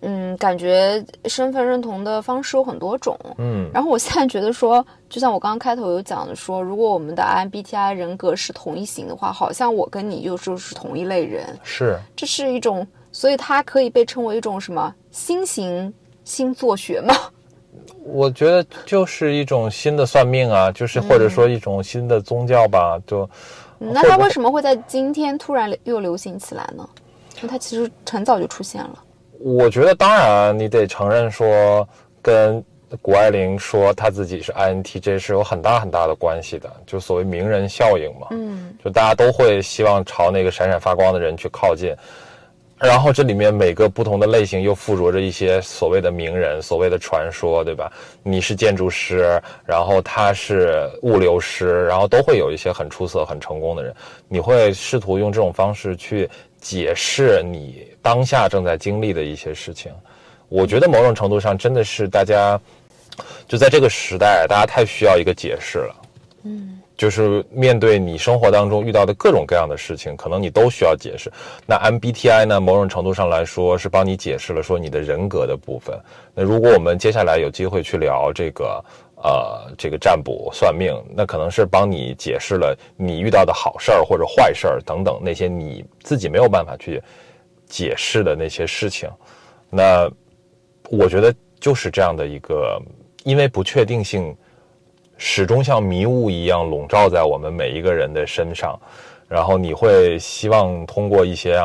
[0.00, 3.18] 嗯，感觉身份认同的方式有很多种。
[3.38, 15.92] 嗯然后我现在觉得说，就像我刚刚开头有讲的说，如果我们的 MBTI 人格是同一型的话，好像我跟你又就是同一类人，是这是一种，所以它可以被称为一种什么新型
[16.24, 17.14] 星座学吗？
[18.04, 23.28] 我觉得就是一种新的算命啊，就是或者说一种新的宗教吧，就
[23.80, 26.88] 嗯那它为什么会在今天突然又流行起来呢？
[27.36, 29.02] 因为它其实很早就出现了。
[29.40, 31.86] 我觉得，当然你得承认说，
[32.22, 32.62] 跟
[33.02, 38.28] 谷爱凌说她自己是 INTJ 是有很大很大的关系的，就所谓名人效应嘛。
[38.30, 41.94] 嗯就大家都会希望朝那个闪闪发光的人去靠近。
[42.78, 47.90] 然后这里面每个不同的类型又附着着一些所谓的名人、所谓的传说，对吧？
[48.22, 53.94] 你是建筑师，然后他是物流师，然后都会有一些很出色、很成功的人。
[54.28, 56.28] 你会试图用这种方式去
[56.60, 59.92] 解释你当下正在经历的一些事情。
[60.48, 62.60] 我觉得某种程度上真的是大家
[63.48, 65.96] 就在这个时代，大家太需要一个解释了。
[66.42, 66.73] 嗯。
[66.96, 71.28] 就是面对你生活当中遇到的各种各样的事情，可能你都需要解释。
[71.66, 72.60] 那 MBTI 呢？
[72.60, 75.98] 某种程度上来说，是帮你解释了说你的人格的部分。
[76.34, 78.84] 那如果我们接下来有机会去聊这个，
[79.16, 87.02] 呃，这个占卜算命，那可能是帮你解释了你遇到的好事儿或者坏事儿等等那些你自己没有办法去
[87.66, 89.10] 解释的那些事情。
[89.68, 90.08] 那
[90.90, 92.80] 我觉得就是这样的一个，
[93.24, 94.32] 因为不确定性。
[95.16, 98.78] 始终像迷雾一样笼罩在我们每一个人的身上，
[99.28, 101.60] 然后你会希望通过一些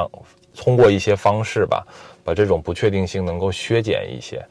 [0.56, 1.86] 通过一些方式吧，
[2.24, 4.44] 把这种不确定性能够削减一些。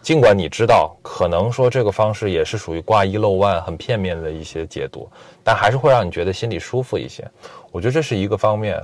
[0.00, 5.08] 尽管你知道，可能说这个方式也是属于挂一漏万、很片面的一些解读，
[5.44, 7.24] 但还是会让你觉得心里舒服一些。
[7.70, 8.74] 我觉得这是一个方面。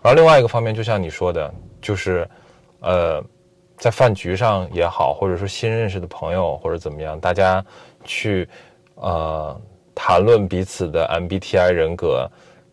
[0.00, 2.28] 然后另外一个方面，就像你说的，就是
[2.80, 3.22] 呃，
[3.76, 7.64] 在饭局上也好，或者说新认识的朋友或者怎么样，大家
[8.04, 8.48] 去。
[9.00, 9.60] 呃，
[9.94, 12.28] 谈论彼此的 MBTI 人格，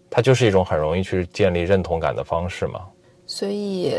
[0.09, 2.82] 它就是一种很容易去建立认同感的方式嘛。
[3.28, 3.95] 所以，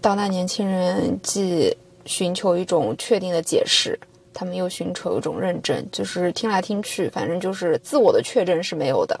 [0.00, 3.98] 当代年轻人既寻求一种确定的解释，
[4.32, 9.18] 他们又寻求一种认证，就是听来听去，反正就是自我的确认是没有的。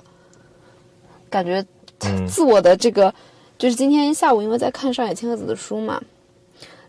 [1.30, 1.64] 感觉
[2.26, 3.14] 自我的这个，
[3.58, 6.02] 就是今天下午因为在看上野千鹤子的书嘛，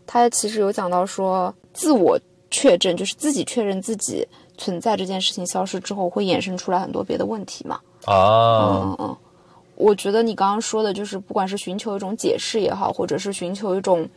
[0.05, 2.19] 他其实有讲到说，自我
[2.49, 4.27] 确证就是自己确认自己。
[4.63, 7.79] 存在这件事情消失之后，会衍生出来很多别的问题嘛？
[8.05, 8.15] 啊，
[8.71, 9.17] 嗯嗯，
[9.75, 14.07] 我觉得你刚刚说的，就是不管是寻求一种解释也好，或者是寻求一种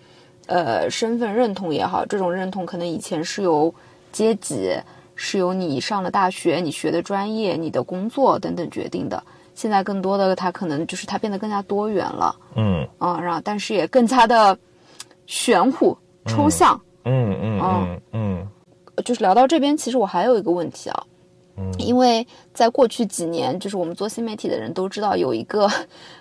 [0.46, 3.74] 呃身份认同也好，这种认同可能以前是由
[4.12, 4.70] 阶级、
[5.16, 9.20] 是由你上了大学、你学的专业、你的工作等等决定的。
[9.54, 12.36] 现在更多的，它可能就是它变得更加多元了。
[12.54, 14.56] 嗯嗯，然后但是也更加的
[15.26, 16.80] 玄乎、抽象。
[17.04, 18.48] 嗯嗯嗯嗯。
[19.04, 21.02] 就是聊到这边，其实我还有一个问题啊，
[21.58, 25.70] 嗯，因为在过去几年，就是我们做新媒体的人都知道有一个，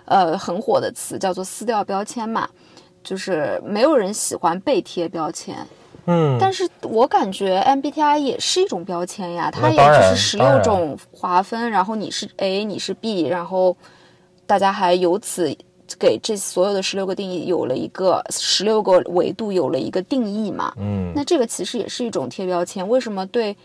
[0.06, 2.50] 呃，很火的词叫做撕掉标签嘛，
[3.04, 5.56] 就是没有人喜欢被贴标签，
[6.06, 13.76] 嗯，但是我感觉 MBTI 也是一种标签呀，它也就是十六种划分，然后你是 A，你是 B，然后
[14.46, 15.56] 大家还由此。
[16.00, 20.74] 给这所有的十六个定义有了一个十六个维度有了一个定义嘛？
[20.78, 22.88] 嗯，那这个其实也是一种贴标签。
[22.88, 23.56] 为什么对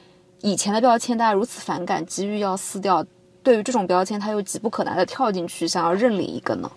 [0.42, 3.04] 以前的标签大家如此反感，急于要撕掉？
[3.42, 6.70] 对于这种标签，他又急不可耐的跳进去，想要认领一个呢？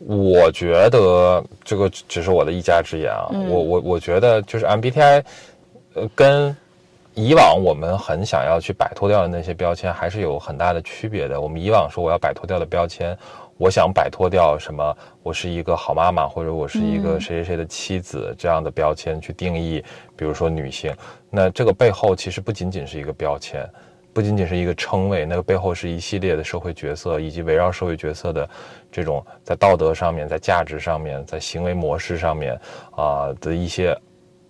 [0.00, 3.26] 我觉得这个只是我的一家之言啊。
[3.48, 5.24] 我我我觉得就是 MBTI，
[5.94, 6.54] 呃，跟
[7.14, 11.40] 以往我们很想要去摆脱掉的那些标签还是有很大的区别的。
[11.40, 13.16] 我们以往说我要摆脱掉的标签。
[13.58, 14.96] 我想摆脱掉什么？
[15.20, 19.84] 我是一个好妈妈，或者我是一个谁谁谁的妻子这样的标签去定义，
[20.16, 20.94] 比如说女性。
[21.28, 23.68] 那这个背后其实不仅仅是一个标签，
[24.12, 28.48] 不仅仅是一个称谓，那个背后是一系列的社会角色，以及围绕社会角色的
[28.92, 32.56] 这种在道德上面、在价值上面、在行为模式上面
[32.94, 33.98] 啊的一些。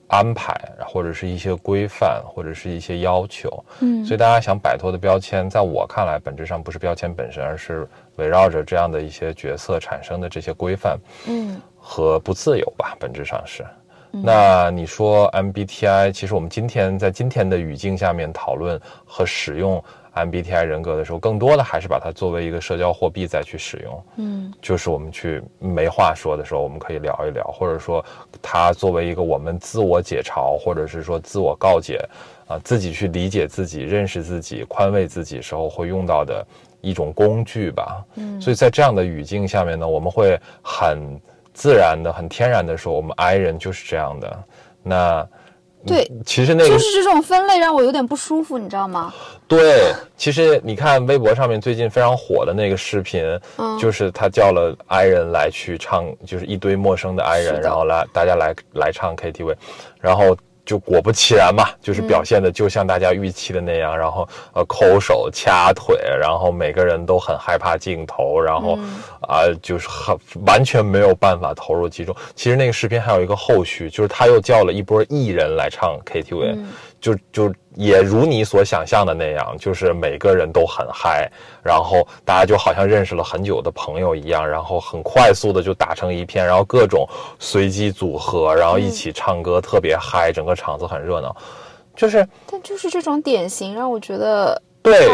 [0.09, 0.55] 安排，
[0.87, 7.87] 或者是一些规范，或者是一些要求，嗯，所以大家想摆脱的标签，在我看来，本质上不是标签本身，而是
[8.17, 13.65] 围绕着这样的一些角色产生的这些规范，嗯，和不自由吧，本质上是。
[14.11, 19.83] 那你说 MBTI，其实我们今天在今天的语境下面讨论和使用。
[20.25, 24.05] MBTI 人格的时候，更多的还是把它作为一个社交货币再去使用。
[24.16, 28.05] 嗯，就是我们去没话说的时候，我们可以聊一聊，或者说
[28.41, 32.01] 它作为一个我们自我解嘲，或者是说自我告解，
[32.47, 36.47] 啊，自己去理解自己、认识自己、宽慰自己时候会用到的
[36.81, 38.05] 一种工具吧。
[38.16, 41.21] 嗯，所以在这样的语境下面呢，我们会很
[41.53, 44.45] 自然的、很天然的说，我们 I 人就是这样的。
[44.83, 45.29] 那。
[45.87, 49.12] 对，其实那个就是这种分类让我有点不舒服，你知道吗？
[49.47, 53.24] 对，其实你看微博上面最近非常火的那个视频，
[53.57, 59.55] 嗯，就是他叫了 I 人来去唱，就是一堆陌生的 I 人，然后来大家来来唱 KTV，
[60.01, 60.37] 然后。
[60.69, 68.79] 就果不其然嘛，就是表现的就像大家预期的那样，然后呃抠手掐腿，然后每个人都很害怕镜头，然后
[69.23, 70.14] 啊就是很
[70.45, 72.14] 完全没有办法投入其中。
[72.35, 76.59] 其实那个视频还有一个后续，就是他又叫了一波艺人来唱 KTV，
[77.01, 81.30] 就就也如你所想象的那样，就是每个人都很嗨，
[81.62, 91.36] 然后大家就好像认识了很久的朋友一样，然后很快速的就打成一片，然后各种随机组合，然后一起唱歌，特别嗨，整个场子很热闹。
[91.94, 95.09] 就是，但就是这种典型让我觉得，对，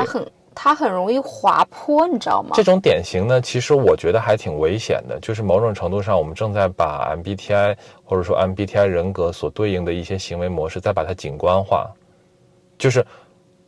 [0.54, 2.50] 它很容易滑坡，你知道吗？
[2.54, 11.90] 这种典型呢，其实我觉得还挺危险的，就是某种程度上，我们正在把 MBTI 或者说 MBTI 人格所对应的一些行为模式，再把它景观化。
[12.78, 13.04] 就是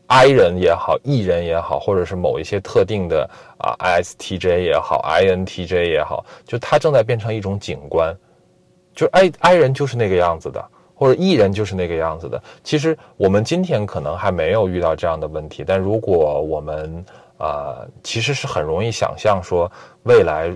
[0.09, 3.29] I 人也好，E 人也好，或者是某一些特定的
[3.59, 8.17] 啊 ISTJ 也好，INTJ 也好，就它正在变成一种景观，
[8.95, 10.65] 就 I I 人就是那个样子的，
[10.97, 12.43] 或者艺人就是那个样子的。
[12.65, 17.05] 其实我们今天可能还没有遇到这样的问题，但如果我们
[17.39, 19.71] 啊，其实是很容易想象说
[20.03, 20.51] 未来。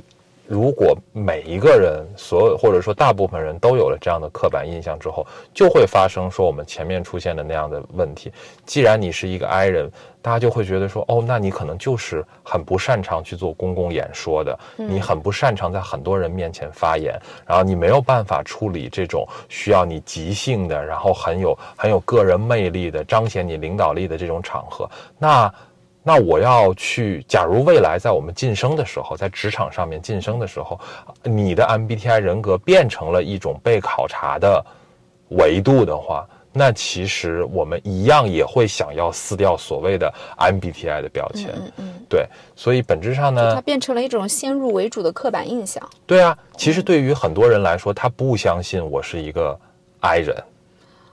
[0.50, 5.24] 如果每一个人，所有或者说大部分人都有了这样的刻板印象之后，
[5.54, 8.32] 就会发生说我们前面出现的那样的问题。
[8.66, 9.88] 既然你是一个 I 人，
[10.20, 25.48] 大家就会觉得说，哦，那你可能就是很不擅长去做公共演说的，你很不擅长在很多人面前发言，然后你没有办法处理这种需要你即兴的，然后很有很有个人魅力的，彰显你领导力的这种场合，那。
[26.02, 30.80] 那我要去，假如未来在我们晋升的时候，在职场上面晋升的时候，
[31.22, 34.64] 你的 MBTI 人格变成了一种被考察的
[35.28, 41.50] 维度的话，那其实我们一样也会想要撕掉所谓的 MBTI 的标签。
[41.54, 41.94] 嗯嗯。
[42.08, 42.26] 对，
[42.56, 45.86] 所以本质上呢，它变成了一种先入为主的刻板印象。
[46.06, 49.56] 对啊，其实对于很多人来说，他不相信我是一个
[50.00, 50.42] I 人，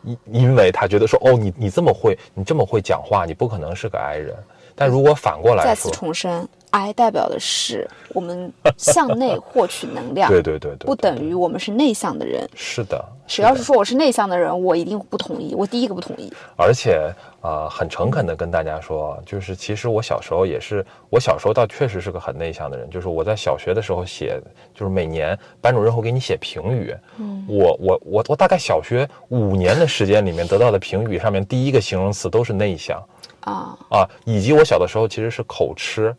[0.03, 4.33] 因因为他觉得说，哦，你你这么会，你这么会讲话，你不可能是个 I 人。
[4.78, 12.47] 但如果反过来再次重申，I 代表的是我们向内 获取能量，对对对对，不等于我们是内向的人。
[12.53, 16.32] 是的，谁要是说我是内向的人，我一定不同意，我第一个不同意。
[16.55, 17.11] 而且
[17.41, 22.88] 啊，很诚恳的跟大家说，就是其实我小时候也是，我小时候倒确实是个很内向的人。
[22.89, 24.39] 就是我在小学的时候写，
[24.75, 33.01] 就是每年班主任会给你写评语，嗯，我我我我大概小学五年的时间里面得到的评语上面第一个形容词都是内向。
[33.47, 34.09] 啊啊！
[34.25, 36.15] 以及我小的时候其实是口吃，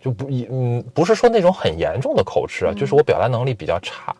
[0.00, 4.14] 就不一嗯不是说那种很严重的口吃啊，就是我表达能力比较差。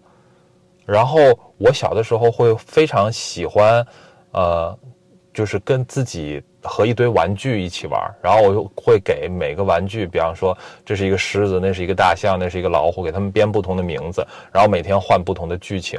[0.85, 1.21] 然后
[1.57, 3.87] 我小的时候会非常喜欢，
[4.33, 4.77] 呃，
[5.33, 15.99] 就是跟自己和一堆玩具一起玩，然后我会给每个玩具，比方说这是一个狮子，那是一个大象，那是一个老虎，给他们编不同的名字，然后每天换不同的剧情。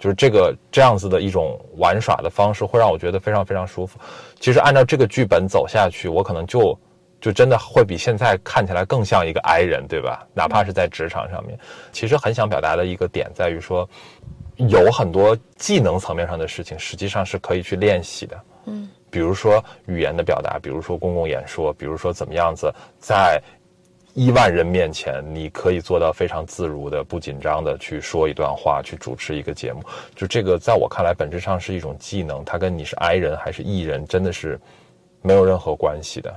[0.00, 3.98] 就是这个这样子的一种玩耍的方式，会让我觉得非常非常舒服。
[4.40, 6.76] 其实按照这个剧本走下去，我可能就
[7.20, 10.26] 就真的会比现在看起来更像一个 I 人，对吧？
[10.32, 11.58] 哪怕是在职场上面，
[11.92, 13.86] 其实很想表达的一个点在于说，
[14.56, 18.40] 有很多技能层面上的事情，实际上是可以去练习的。
[18.64, 23.38] 嗯，比如说语言的表达，比如说公共演说，比如说怎么样子在。
[24.14, 29.82] 一万人面前，你可以做到非常自如的、不紧张的去说一段话，去主持一个节目。
[30.14, 34.60] 就这个，在我看来，本质上是一种技能，它跟你是 I 人还是 E 人，真的是
[35.22, 36.36] 没有任何关系的。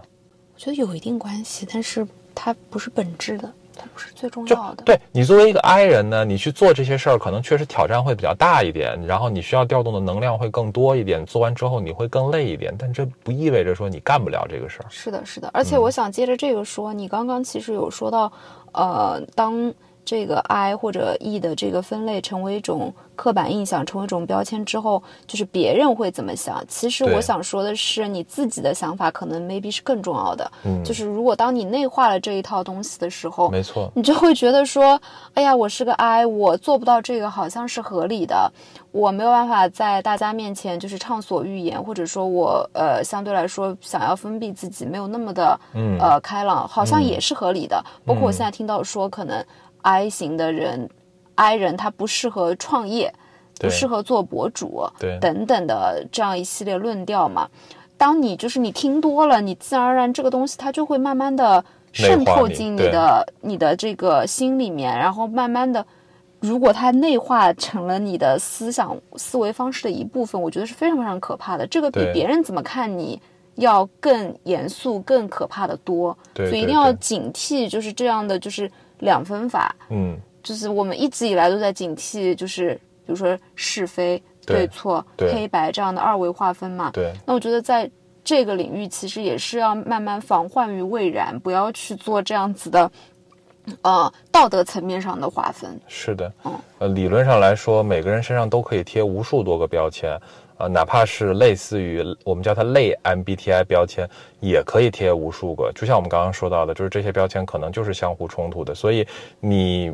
[0.54, 3.52] 我觉得有一定关系，但是它不是本质的。
[3.78, 4.84] 它不是最重要的。
[4.84, 14.86] 对你作为一个 I 人呢，你去做这些事儿，可能确实挑战会比较大一点，然后你需要调动的能量会更多一点，做完之后你会更累一点，但这不意味着说你干不了这个事儿。
[14.90, 15.50] 是的，是的。
[15.54, 18.32] 而且我想接着这个说，你刚刚其实有说到，
[18.72, 19.74] 呃，当。
[20.06, 26.64] 这个 I 或者 E 的这个分类成为一种刻板印象，成为一种标签之后，就是别人会怎么想？
[26.68, 30.52] 其实我想说的是，你自己的想法可能 maybe 是更重要的。
[30.66, 35.00] 嗯，就是如果当你内化了这一套东西的时候，没错，你就会觉得说，
[35.36, 38.52] 哎呀，我是个 I，我做不到这个，好像是合理的。
[38.92, 45.60] 我没有办法在大家面前就是畅所欲言，或者说我呃相对来说想要封闭自己，没有那么的
[46.00, 47.84] 呃开朗，好像也是合理的。
[48.06, 49.44] 包括我现在听到说可能。
[49.84, 50.90] I 型的人
[51.36, 53.14] ，I 人他不适合创业，
[53.60, 57.48] 不适合做博主，对等等的这样一系列论调嘛。
[57.98, 65.86] 当你就是你听多了，你自然而然这个东西它就会慢慢的渗透进你的你的这个心里面，然后慢慢的，
[66.40, 71.68] 如果它内化成了你的思想思维方式的一部分，我觉得是非常非常可怕的。
[71.68, 73.22] 这个比别人怎么看你
[73.56, 76.18] 要更严肃、更可怕的多。
[76.36, 78.70] 所以一定要警惕，就是这样的就是。
[79.04, 82.74] 两分法，嗯，就是我们一直以来都在警惕，就是
[83.06, 86.90] 比如说是非、对错、黑白这样的二维划分嘛。
[86.92, 87.14] 对。
[87.26, 87.90] 那我觉得在
[88.24, 92.92] 这个领域，其实也是要慢慢防患于未然，不要去做这样子的，
[93.82, 95.80] 呃，道德层面上的划分。
[95.88, 100.18] 是的，嗯，呃，理论上来说，每个人身上都可以贴无数多个标签。
[100.64, 104.10] 呃，哪怕是类似于我们叫它类 MBTI 标签，
[104.40, 105.70] 也可以贴无数个。
[105.76, 109.06] 就像我们刚刚说到的，就是这些标签可能就是相互冲突的，所以
[109.42, 109.94] 你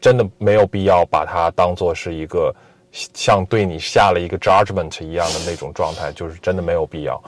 [0.00, 2.54] 真的没有必要把它当做是一个
[2.92, 7.20] 像对你下了一个 judgment 一样的那种状态，就是真的没有必要。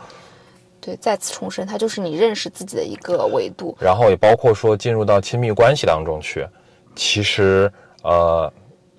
[0.81, 3.77] 对，再次重申，它就是你认识自己的一个维度。
[3.81, 6.47] 然后也包括说进入到亲密关系当中去，
[6.95, 7.69] 其实
[8.03, 8.53] 呃。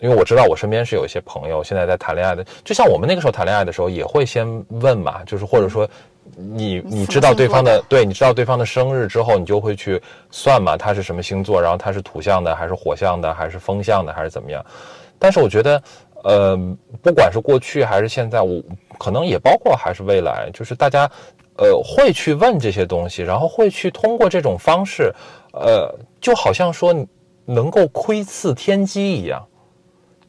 [0.06, 5.90] 因为我知道我身边是有一些朋友现在在谈恋爱的，就像我们那个时候谈恋爱的时候，也会先问嘛，就是或者说，
[6.36, 9.99] 你你知道对方的，对，你知道对方的生日之后，你就会去
[10.30, 14.64] 算嘛，他是什么星座，然后他是土象的，还是火象的，还是风象的，还是怎么样？
[15.18, 15.82] 但是我觉得，
[16.23, 16.56] 呃，
[17.02, 18.61] 不管是过去还是现在，我
[18.99, 21.10] 可能也包括还是未来，就是大家，
[21.57, 25.11] 呃，会去问这些东西，然后会去通过这种方式，
[25.53, 25.91] 呃，
[26.22, 26.94] 就好像说
[27.45, 29.44] 能够窥伺天机一样。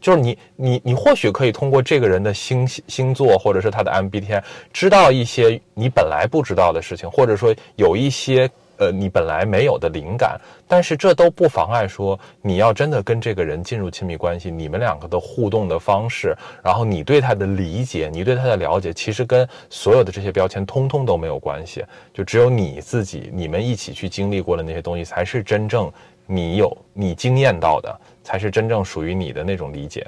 [0.07, 4.41] 就是你，你，你或许可以通过这个人的星星座，或者是他的 MBTI，
[4.73, 10.41] 知道一些你本来不知道的事情，或者说有一些呃你本来没有的灵感。
[10.69, 21.85] 但是这都不妨碍说，你要真的跟这个人进入亲密关系，你们两个的互动的方式，然后你对他的理解，你对他的了解，其实跟所有的这些标签通通都没有关系。
[22.15, 25.93] 就只有你自己，你们一起去经历过的那些东西，才是真正
[26.27, 28.01] 你有你经验到的。
[28.27, 30.05] 才是真正属于你的那种理解。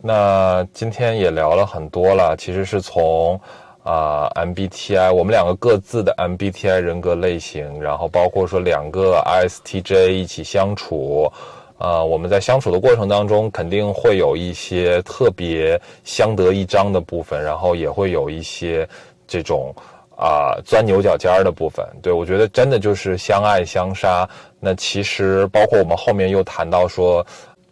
[0.00, 3.38] 那今天也聊了很多了，其实是从
[3.82, 11.28] 啊 MBTI，我们两个各自的 MBTI 人格类型，然后包括说两个 ISTJ 一起相处，
[11.76, 18.88] 啊，我们在相处的过程当中肯定会有一些特别相得益彰的部分，然后也会有一些
[19.26, 19.74] 这种
[20.20, 21.82] 啊钻牛角尖儿的部分。
[22.02, 24.28] 对我觉得真的就是相爱相杀。
[24.60, 27.24] 那其实包括我们后面又谈到说，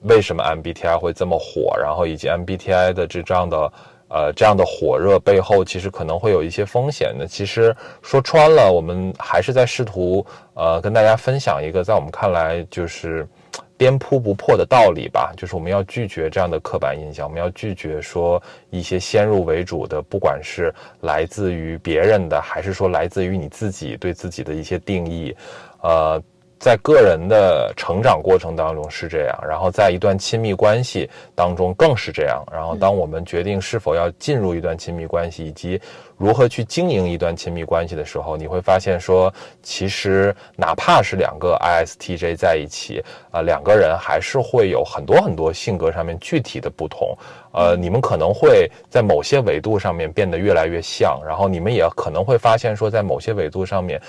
[0.02, 3.72] 为什么 MBTI 会这么火，然后以及 MBTI 的这样的
[4.08, 7.26] 呃这样的火热背后，其实可能会有一些风险的。
[7.26, 13.28] 其实说穿了，我们还是在试图呃跟大家分享一个在我们看来就是
[13.76, 25.36] 颠扑不破的道理吧，就是我们要拒绝这样的刻板印象，我们要拒绝说一些先入为主的，不管是来自于别人的，还是说来自于你自己对自己的一些定义，
[25.82, 26.22] 呃。
[26.58, 32.44] 在个人的成长过程当中是这样，然后在一段亲密关系当中更是这样。
[32.52, 35.80] 然后，当我们决定是否要进入一段亲密关系，以及
[36.16, 39.32] 如何去经营一段亲密关系的时候，你会发现说，
[39.62, 47.16] 其实哪怕是两个 ISTJ 在一起，啊，两个人还是会有很多很多性格上面具体的不同。
[47.52, 54.00] 呃，你们可能会在某些维度上面变得越来越像，然后你们也可能会发现说，在某些维度上面。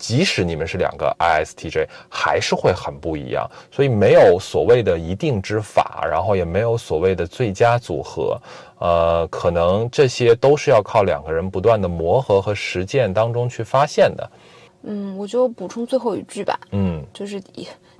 [0.00, 3.48] 即使你们是两个 ISTJ，还是会很不一样。
[3.70, 8.40] 所以没有所谓的一定之法，然后也没有所谓的最佳组合。
[8.78, 14.30] 呃，可能这些都是要靠两个人不断的磨合和实践当中去发现的。
[14.84, 16.58] 嗯，我就补充最后一句吧。
[16.72, 17.38] 嗯，就是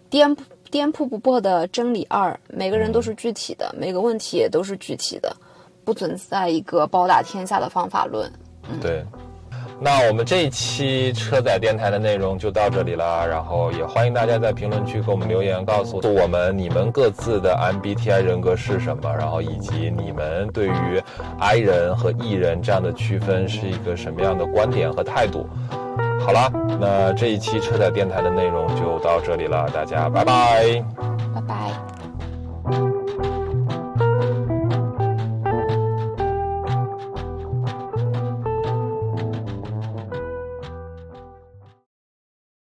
[0.09, 0.35] 颠
[0.71, 5.37] 颠扑不破的真理二：每个人都是具体的，每个问题也都是具体的，
[5.85, 8.33] 不存在一个包打天下的方法论。
[8.81, 9.05] 对。
[9.83, 21.03] 那我们这一期车载电台的内容就到这里了，然后也欢迎大家在评论区给我们留言，告诉我们你们各自的 MBTI 人格是什么，然后以及你们对于
[21.39, 25.49] I 人和 E 人这样的区分是一个什么样的观点和态度。
[26.21, 30.85] 好了，那这一期车载电台的内容就到这里了，大家拜拜，
[31.35, 33.00] 拜拜。